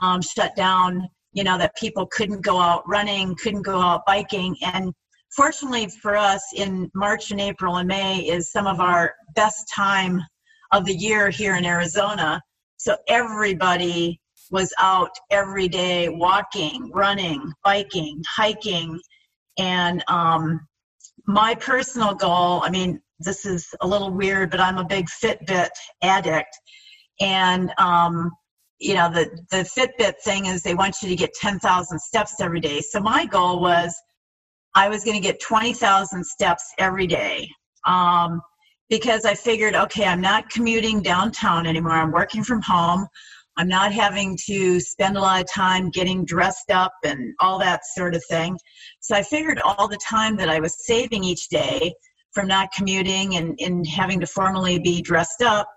um, 0.01 0.21
shut 0.21 0.57
down, 0.57 1.09
you 1.33 1.45
know, 1.45 1.57
that 1.59 1.77
people 1.77 2.07
couldn't 2.07 2.41
go 2.41 2.59
out 2.59 2.83
running, 2.89 3.37
couldn't 3.37 3.63
go 3.63 3.81
out 3.81 4.03
biking. 4.07 4.57
And 4.63 4.93
fortunately 5.37 5.89
for 6.03 6.17
us, 6.17 6.43
in 6.57 6.91
March 6.95 7.31
and 7.31 7.41
April 7.41 7.77
and 7.77 7.87
May 7.87 8.21
is 8.21 8.51
some 8.51 8.67
of 8.67 8.81
our 8.81 9.15
best 9.37 9.71
time 9.73 10.21
of 10.73 10.85
the 10.85 10.95
year 10.95 11.31
here 11.31 11.55
in 11.55 11.65
Arizona. 11.65 12.41
So 12.77 12.97
everybody 13.07 14.21
was 14.51 14.73
out 14.79 15.11
every 15.31 15.69
day 15.69 16.09
walking, 16.09 16.91
running, 16.93 17.53
biking, 17.63 18.23
hiking, 18.29 19.01
and 19.59 20.03
um, 20.09 20.61
my 21.27 21.55
personal 21.55 22.15
goal, 22.15 22.63
I 22.63 22.71
mean, 22.71 23.01
this 23.21 23.47
is 23.47 23.67
a 23.81 23.87
little 23.87 24.11
weird, 24.11 24.51
but 24.51 24.61
I'm 24.61 24.79
a 24.79 24.85
big 24.85 25.07
Fitbit 25.07 25.71
addict. 26.03 26.59
And, 27.21 27.73
um, 27.79 28.31
you 28.79 28.95
know, 28.95 29.11
the, 29.11 29.31
the 29.51 29.59
Fitbit 29.59 30.15
thing 30.25 30.47
is 30.47 30.63
they 30.63 30.75
want 30.75 30.97
you 31.03 31.09
to 31.09 31.17
get 31.17 31.33
10,000 31.35 31.99
steps 31.99 32.41
every 32.41 32.61
day. 32.61 32.81
So 32.81 33.01
my 33.01 33.25
goal 33.27 33.61
was 33.61 33.95
I 34.75 34.89
was 34.89 35.05
going 35.05 35.17
to 35.17 35.23
get 35.23 35.41
20,000 35.41 36.25
steps 36.25 36.75
every 36.79 37.07
day. 37.07 37.49
Um, 37.87 38.41
because 38.91 39.25
I 39.25 39.35
figured, 39.35 39.75
okay, 39.75 40.05
I'm 40.05 40.21
not 40.21 40.51
commuting 40.51 41.01
downtown 41.01 41.67
anymore. 41.67 41.93
I'm 41.93 42.13
working 42.13 42.45
from 42.45 42.61
home. 42.63 43.07
I'm 43.57 43.69
not 43.69 43.93
having 43.93 44.37
to 44.47 44.81
spend 44.81 45.17
a 45.17 45.21
lot 45.21 45.41
of 45.41 45.49
time 45.49 45.91
getting 45.91 46.25
dressed 46.25 46.71
up 46.71 46.93
and 47.05 47.35
all 47.41 47.59
that 47.61 47.87
sort 47.95 48.15
of 48.15 48.25
thing. 48.29 48.59
So 49.01 49.15
I 49.15 49.23
figured 49.23 49.61
all 49.61 49.87
the 49.87 49.99
time 49.99 50.37
that 50.37 50.49
I 50.49 50.61
was 50.61 50.85
saving 50.87 51.23
each 51.23 51.49
day 51.49 51.95
from 52.33 52.49
not 52.49 52.73
commuting 52.73 53.37
and, 53.37 53.59
and 53.61 53.87
having 53.87 54.21
to 54.21 54.27
formally 54.27 54.79
be 54.79 55.01
dressed 55.01 55.41
up, 55.41 55.69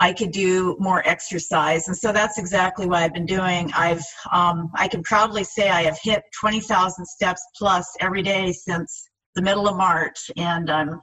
I 0.00 0.12
could 0.12 0.32
do 0.32 0.76
more 0.78 1.06
exercise. 1.08 1.88
And 1.88 1.96
so 1.96 2.12
that's 2.12 2.36
exactly 2.36 2.86
what 2.86 3.02
I've 3.02 3.14
been 3.14 3.26
doing. 3.26 3.70
I've, 3.74 4.02
um, 4.32 4.70
I 4.74 4.86
can 4.86 5.02
proudly 5.02 5.44
say 5.44 5.70
I 5.70 5.82
have 5.82 5.98
hit 6.02 6.22
20,000 6.38 7.06
steps 7.06 7.42
plus 7.56 7.90
every 8.00 8.22
day 8.22 8.52
since 8.52 9.08
the 9.34 9.42
middle 9.42 9.66
of 9.66 9.76
March. 9.76 10.30
And 10.36 10.70
I'm 10.70 11.00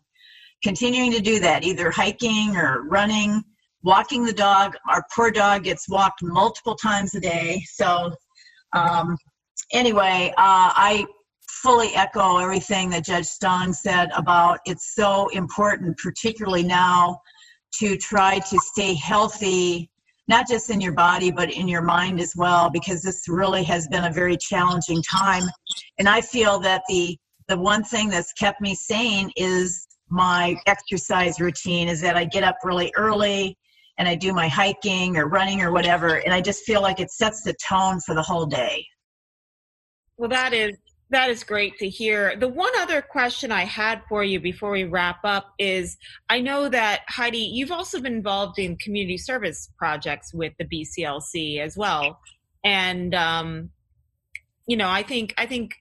continuing 0.64 1.12
to 1.14 1.22
do 1.22 1.40
that, 1.40 1.64
either 1.64 1.90
hiking 1.90 2.56
or 2.56 2.84
running 2.84 3.44
walking 3.84 4.24
the 4.26 4.34
dog. 4.34 4.76
Our 4.90 5.04
poor 5.16 5.32
dog 5.32 5.64
gets 5.64 5.90
walked 5.90 6.22
multiple 6.24 6.76
times 6.76 7.16
a 7.16 7.20
day. 7.20 7.64
So, 7.72 8.12
um, 8.74 9.18
anyway, 9.72 10.34
uh, 10.38 10.72
I 10.76 11.06
fully 11.48 11.94
echo 11.96 12.38
everything 12.38 12.90
that 12.90 13.06
Judge 13.06 13.28
Stong 13.28 13.74
said 13.74 14.10
about 14.16 14.60
it's 14.66 14.96
so 14.96 15.28
important, 15.30 15.98
particularly 15.98 16.64
now, 16.64 17.20
to 17.80 17.98
try 17.98 18.40
to 18.40 18.60
stay 18.60 18.94
healthy, 18.96 19.90
not 20.28 20.48
just 20.48 20.70
in 20.70 20.82
your 20.82 20.94
body, 20.94 21.32
but 21.32 21.52
in 21.52 21.68
your 21.68 21.82
mind 21.82 22.20
as 22.20 22.34
well, 22.36 22.70
because 22.70 23.02
this 23.02 23.28
really 23.28 23.64
has 23.64 23.88
been 23.88 24.06
a 24.06 24.14
very 24.14 24.38
challenging 24.38 25.02
time. 25.04 25.44
And 26.00 26.08
I 26.08 26.22
feel 26.22 26.60
that 26.60 26.84
the 26.88 27.18
the 27.48 27.58
one 27.58 27.84
thing 27.84 28.08
that's 28.08 28.32
kept 28.34 28.62
me 28.62 28.74
sane 28.74 29.30
is 29.36 29.88
my 30.10 30.56
exercise 30.68 31.40
routine 31.42 31.90
is 31.90 32.00
that 32.00 32.16
I 32.16 32.24
get 32.24 32.44
up 32.44 32.58
really 32.64 32.94
early 32.96 33.58
and 34.02 34.10
I 34.10 34.16
do 34.16 34.34
my 34.34 34.48
hiking 34.48 35.16
or 35.16 35.28
running 35.28 35.62
or 35.62 35.72
whatever, 35.72 36.16
and 36.16 36.34
I 36.34 36.42
just 36.42 36.64
feel 36.64 36.82
like 36.82 37.00
it 37.00 37.12
sets 37.12 37.44
the 37.44 37.54
tone 37.64 38.00
for 38.00 38.16
the 38.16 38.24
whole 38.24 38.48
day. 38.48 38.84
Well, 40.18 40.30
that 40.30 40.54
is 40.54 40.76
that 41.12 41.30
is 41.30 41.44
great 41.44 41.78
to 41.78 41.88
hear. 41.88 42.36
The 42.36 42.48
one 42.48 42.72
other 42.80 43.04
question 43.04 43.52
I 43.52 43.64
had 43.64 44.02
for 44.10 44.24
you 44.24 44.40
before 44.40 44.72
we 44.72 44.86
wrap 44.86 45.20
up 45.24 45.54
is 45.60 45.98
I 46.30 46.42
know 46.42 46.68
that 46.70 47.02
Heidi, 47.10 47.38
you've 47.54 47.72
also 47.72 48.02
been 48.02 48.16
involved 48.16 48.58
in 48.58 48.76
community 48.78 49.20
service 49.20 49.70
projects 49.78 50.34
with 50.34 50.54
the 50.58 50.66
BCLC 50.66 51.60
as 51.60 51.78
well, 51.78 52.18
and 52.64 53.14
um, 53.14 53.70
you 54.66 54.78
know 54.78 54.90
I 54.90 55.04
think 55.04 55.36
I 55.38 55.46
think 55.46 55.76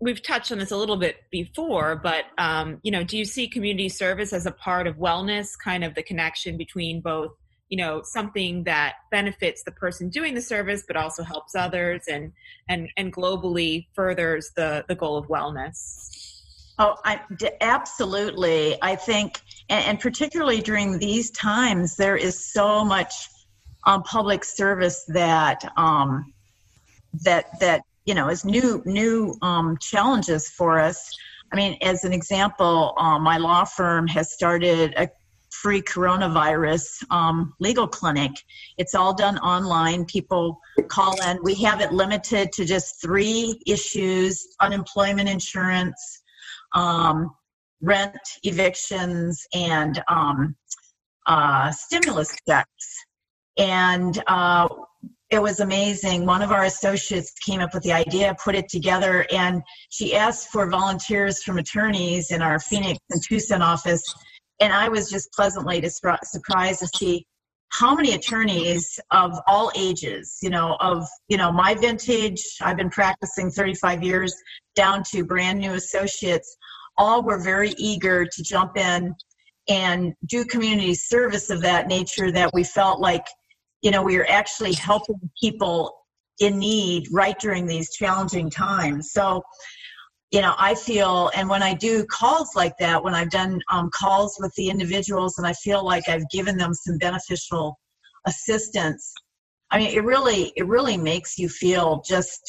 we've 0.00 0.22
touched 0.22 0.52
on 0.52 0.58
this 0.58 0.70
a 0.70 0.76
little 0.76 0.96
bit 0.96 1.16
before, 1.30 1.96
but 1.96 2.24
um, 2.38 2.78
you 2.82 2.90
know, 2.90 3.02
do 3.02 3.18
you 3.18 3.24
see 3.24 3.48
community 3.48 3.88
service 3.88 4.32
as 4.32 4.46
a 4.46 4.52
part 4.52 4.86
of 4.86 4.96
wellness, 4.96 5.58
kind 5.58 5.84
of 5.84 5.94
the 5.94 6.02
connection 6.02 6.56
between 6.56 7.00
both, 7.00 7.32
you 7.68 7.76
know, 7.76 8.02
something 8.02 8.64
that 8.64 8.94
benefits 9.10 9.62
the 9.64 9.72
person 9.72 10.08
doing 10.08 10.34
the 10.34 10.40
service, 10.40 10.84
but 10.86 10.96
also 10.96 11.22
helps 11.22 11.54
others, 11.54 12.02
and 12.08 12.32
and 12.68 12.88
and 12.96 13.12
globally 13.12 13.86
furthers 13.94 14.52
the 14.56 14.84
the 14.88 14.94
goal 14.94 15.16
of 15.16 15.26
wellness? 15.26 16.34
Oh, 16.80 16.94
I, 17.04 17.20
absolutely. 17.60 18.80
I 18.80 18.94
think, 18.94 19.40
and, 19.68 19.84
and 19.84 20.00
particularly 20.00 20.60
during 20.60 21.00
these 21.00 21.32
times, 21.32 21.96
there 21.96 22.16
is 22.16 22.52
so 22.52 22.84
much 22.84 23.12
um, 23.84 24.04
public 24.04 24.44
service 24.44 25.04
that 25.08 25.64
um, 25.76 26.32
that 27.24 27.58
that 27.58 27.82
you 28.08 28.14
know 28.14 28.28
as 28.28 28.44
new 28.44 28.82
new 28.86 29.36
um, 29.42 29.76
challenges 29.80 30.48
for 30.48 30.80
us. 30.80 30.98
I 31.52 31.56
mean 31.56 31.76
as 31.82 32.04
an 32.04 32.12
example 32.14 32.94
um, 32.96 33.22
my 33.22 33.36
law 33.36 33.64
firm 33.64 34.06
has 34.08 34.32
started 34.32 34.94
a 34.96 35.10
free 35.50 35.82
coronavirus 35.82 36.86
um, 37.10 37.52
legal 37.60 37.86
clinic. 37.86 38.32
It's 38.78 38.94
all 38.94 39.14
done 39.14 39.38
online. 39.38 40.04
People 40.06 40.58
call 40.88 41.14
in. 41.28 41.38
We 41.42 41.54
have 41.66 41.80
it 41.80 41.92
limited 41.92 42.52
to 42.52 42.64
just 42.64 43.00
three 43.02 43.60
issues 43.66 44.46
unemployment 44.60 45.28
insurance 45.28 46.22
um, 46.74 47.30
rent 47.82 48.26
evictions 48.42 49.46
and 49.54 50.02
um, 50.08 50.56
uh, 51.26 51.70
stimulus 51.72 52.34
checks. 52.48 53.04
And 53.58 54.22
uh, 54.26 54.68
it 55.30 55.42
was 55.42 55.60
amazing. 55.60 56.24
One 56.24 56.40
of 56.40 56.52
our 56.52 56.64
associates 56.64 57.32
came 57.44 57.60
up 57.60 57.74
with 57.74 57.82
the 57.82 57.92
idea, 57.92 58.34
put 58.42 58.54
it 58.54 58.68
together, 58.68 59.26
and 59.30 59.62
she 59.90 60.16
asked 60.16 60.48
for 60.48 60.70
volunteers 60.70 61.42
from 61.42 61.58
attorneys 61.58 62.30
in 62.30 62.40
our 62.40 62.58
Phoenix 62.58 62.98
and 63.10 63.22
Tucson 63.22 63.60
office. 63.60 64.02
And 64.60 64.72
I 64.72 64.88
was 64.88 65.10
just 65.10 65.30
pleasantly 65.32 65.86
surprised 65.88 66.80
to 66.80 66.88
see 66.96 67.26
how 67.70 67.94
many 67.94 68.14
attorneys 68.14 68.98
of 69.10 69.38
all 69.46 69.70
ages, 69.76 70.38
you 70.42 70.48
know, 70.48 70.76
of, 70.80 71.06
you 71.28 71.36
know, 71.36 71.52
my 71.52 71.74
vintage, 71.74 72.42
I've 72.62 72.78
been 72.78 72.88
practicing 72.88 73.50
35 73.50 74.02
years, 74.02 74.34
down 74.74 75.02
to 75.10 75.24
brand 75.24 75.58
new 75.58 75.74
associates, 75.74 76.56
all 76.96 77.22
were 77.22 77.38
very 77.38 77.74
eager 77.76 78.24
to 78.24 78.42
jump 78.42 78.78
in 78.78 79.14
and 79.68 80.14
do 80.26 80.46
community 80.46 80.94
service 80.94 81.50
of 81.50 81.60
that 81.60 81.86
nature 81.86 82.32
that 82.32 82.50
we 82.54 82.64
felt 82.64 83.00
like 83.00 83.26
you 83.82 83.90
know 83.90 84.02
we 84.02 84.16
are 84.16 84.26
actually 84.28 84.72
helping 84.74 85.18
people 85.40 85.94
in 86.40 86.58
need 86.58 87.06
right 87.12 87.38
during 87.38 87.66
these 87.66 87.90
challenging 87.90 88.48
times. 88.48 89.12
So 89.12 89.42
you 90.30 90.42
know 90.42 90.54
i 90.58 90.74
feel 90.74 91.30
and 91.34 91.48
when 91.48 91.62
i 91.62 91.72
do 91.74 92.04
calls 92.06 92.54
like 92.54 92.76
that 92.78 93.02
when 93.02 93.14
i've 93.14 93.30
done 93.30 93.60
um, 93.70 93.90
calls 93.94 94.36
with 94.40 94.52
the 94.56 94.68
individuals 94.68 95.38
and 95.38 95.46
i 95.46 95.52
feel 95.54 95.84
like 95.84 96.08
i've 96.08 96.28
given 96.30 96.56
them 96.56 96.74
some 96.74 96.98
beneficial 96.98 97.78
assistance 98.26 99.12
i 99.70 99.78
mean 99.78 99.90
it 99.96 100.04
really 100.04 100.52
it 100.56 100.66
really 100.66 100.96
makes 100.96 101.38
you 101.38 101.48
feel 101.48 102.02
just 102.06 102.40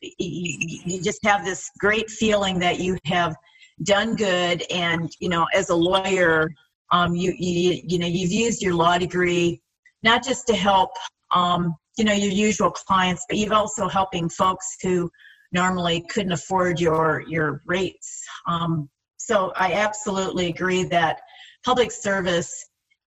you, 0.00 1.00
just 1.00 1.24
have 1.24 1.44
this 1.44 1.70
great 1.78 2.10
feeling 2.10 2.58
that 2.58 2.80
you 2.80 2.98
have 3.04 3.36
done 3.84 4.16
good 4.16 4.64
and 4.72 5.12
you 5.20 5.28
know 5.28 5.46
as 5.54 5.70
a 5.70 5.74
lawyer 5.74 6.50
um, 6.90 7.14
you, 7.14 7.32
you 7.38 7.80
you 7.86 7.98
know 7.98 8.06
you've 8.06 8.32
used 8.32 8.60
your 8.60 8.74
law 8.74 8.98
degree 8.98 9.61
not 10.02 10.24
just 10.24 10.46
to 10.48 10.54
help 10.54 10.90
um, 11.34 11.74
you 11.96 12.04
know 12.04 12.12
your 12.12 12.30
usual 12.30 12.70
clients 12.70 13.24
but 13.28 13.38
you've 13.38 13.52
also 13.52 13.88
helping 13.88 14.28
folks 14.28 14.76
who 14.82 15.10
normally 15.52 16.04
couldn't 16.10 16.32
afford 16.32 16.80
your 16.80 17.22
your 17.28 17.62
rates. 17.66 18.22
Um, 18.46 18.88
so 19.18 19.52
i 19.56 19.72
absolutely 19.74 20.48
agree 20.48 20.84
that 20.84 21.20
public 21.64 21.90
service 21.92 22.52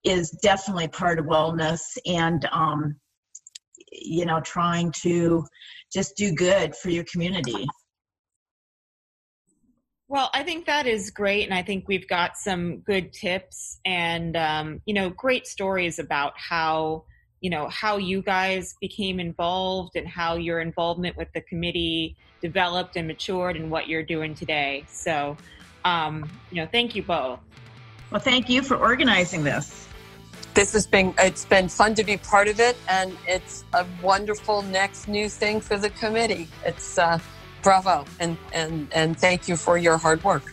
is 0.03 0.29
definitely 0.41 0.87
part 0.87 1.19
of 1.19 1.25
wellness 1.25 1.81
and 2.05 2.47
um, 2.51 2.95
you 3.91 4.25
know 4.25 4.39
trying 4.41 4.91
to 4.91 5.45
just 5.93 6.15
do 6.15 6.31
good 6.31 6.75
for 6.75 6.89
your 6.89 7.03
community 7.05 7.67
well, 10.07 10.29
I 10.33 10.43
think 10.43 10.67
that 10.67 10.85
is 10.85 11.09
great, 11.09 11.45
and 11.45 11.53
I 11.53 11.63
think 11.63 11.87
we've 11.87 12.07
got 12.07 12.37
some 12.37 12.77
good 12.79 13.11
tips 13.11 13.79
and 13.85 14.35
um, 14.37 14.81
you 14.85 14.93
know 14.93 15.09
great 15.09 15.47
stories 15.47 15.97
about 15.97 16.33
how 16.37 17.05
you 17.41 17.49
know 17.49 17.67
how 17.69 17.97
you 17.97 18.21
guys 18.21 18.75
became 18.79 19.19
involved 19.19 19.95
and 19.95 20.07
how 20.07 20.35
your 20.35 20.59
involvement 20.59 21.17
with 21.17 21.29
the 21.33 21.41
committee 21.41 22.15
developed 22.41 22.95
and 22.95 23.07
matured 23.07 23.55
and 23.55 23.71
what 23.71 23.87
you're 23.87 24.03
doing 24.03 24.35
today. 24.35 24.85
So, 24.87 25.35
um, 25.83 26.29
you 26.51 26.61
know, 26.61 26.67
thank 26.71 26.95
you 26.95 27.01
both. 27.01 27.39
Well, 28.11 28.21
thank 28.21 28.47
you 28.49 28.61
for 28.61 28.77
organizing 28.77 29.43
this. 29.43 29.87
This 30.53 30.71
has 30.73 30.85
been 30.85 31.15
it's 31.17 31.45
been 31.45 31.67
fun 31.67 31.95
to 31.95 32.03
be 32.03 32.17
part 32.17 32.47
of 32.47 32.59
it, 32.59 32.77
and 32.87 33.17
it's 33.27 33.63
a 33.73 33.85
wonderful 34.03 34.61
next 34.61 35.07
new 35.07 35.29
thing 35.29 35.59
for 35.59 35.77
the 35.77 35.89
committee. 35.89 36.47
It's 36.63 36.99
uh, 36.99 37.17
bravo 37.65 38.05
and, 38.19 38.37
and, 38.53 38.87
and 38.93 39.19
thank 39.19 39.49
you 39.49 39.57
for 39.57 39.77
your 39.77 39.97
hard 39.97 40.23
work. 40.23 40.43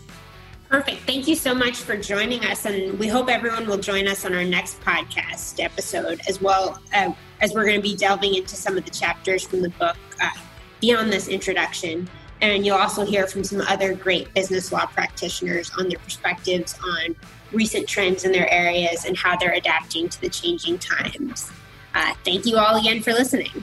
Perfect. 0.71 1.03
Thank 1.03 1.29
you 1.29 1.37
so 1.37 1.55
much 1.55 1.77
for 1.77 1.95
joining 1.99 2.43
us. 2.47 2.65
And 2.65 2.99
we 2.99 3.07
hope 3.07 3.29
everyone 3.29 3.67
will 3.67 3.77
join 3.77 4.09
us 4.09 4.25
on 4.25 4.35
our 4.35 4.43
next 4.43 4.81
podcast 4.81 5.63
episode 5.63 6.23
as 6.27 6.41
well 6.41 6.81
uh, 6.95 7.13
as 7.43 7.53
we're 7.53 7.67
going 7.67 7.77
to 7.77 7.83
be 7.83 7.95
delving 7.95 8.35
into 8.35 8.57
some 8.57 8.79
of 8.79 8.87
the 8.87 8.91
chapters 8.91 9.45
from 9.45 9.61
the 9.61 9.69
book 9.69 9.99
uh, 10.23 10.31
beyond 10.81 11.13
this 11.13 11.29
introduction. 11.29 12.09
And 12.41 12.65
you'll 12.65 12.79
also 12.79 13.05
hear 13.05 13.27
from 13.27 13.45
some 13.45 13.61
other 13.61 13.95
great 13.95 14.33
business 14.33 14.73
law 14.73 14.87
practitioners 14.87 15.71
on 15.79 15.91
their 15.91 15.99
perspectives 15.99 16.75
on 16.83 17.15
recent 17.53 17.87
trends 17.87 18.25
in 18.25 18.33
their 18.33 18.51
areas 18.51 19.05
and 19.05 19.15
how 19.15 19.37
they're 19.37 19.53
adapting 19.53 20.09
to 20.09 20.21
the 20.23 20.31
changing 20.31 20.79
times. 20.79 21.53
Uh, 21.95 22.15
thank 22.25 22.47
you 22.47 22.57
all 22.57 22.81
again 22.81 23.03
for 23.03 23.13
listening. 23.13 23.63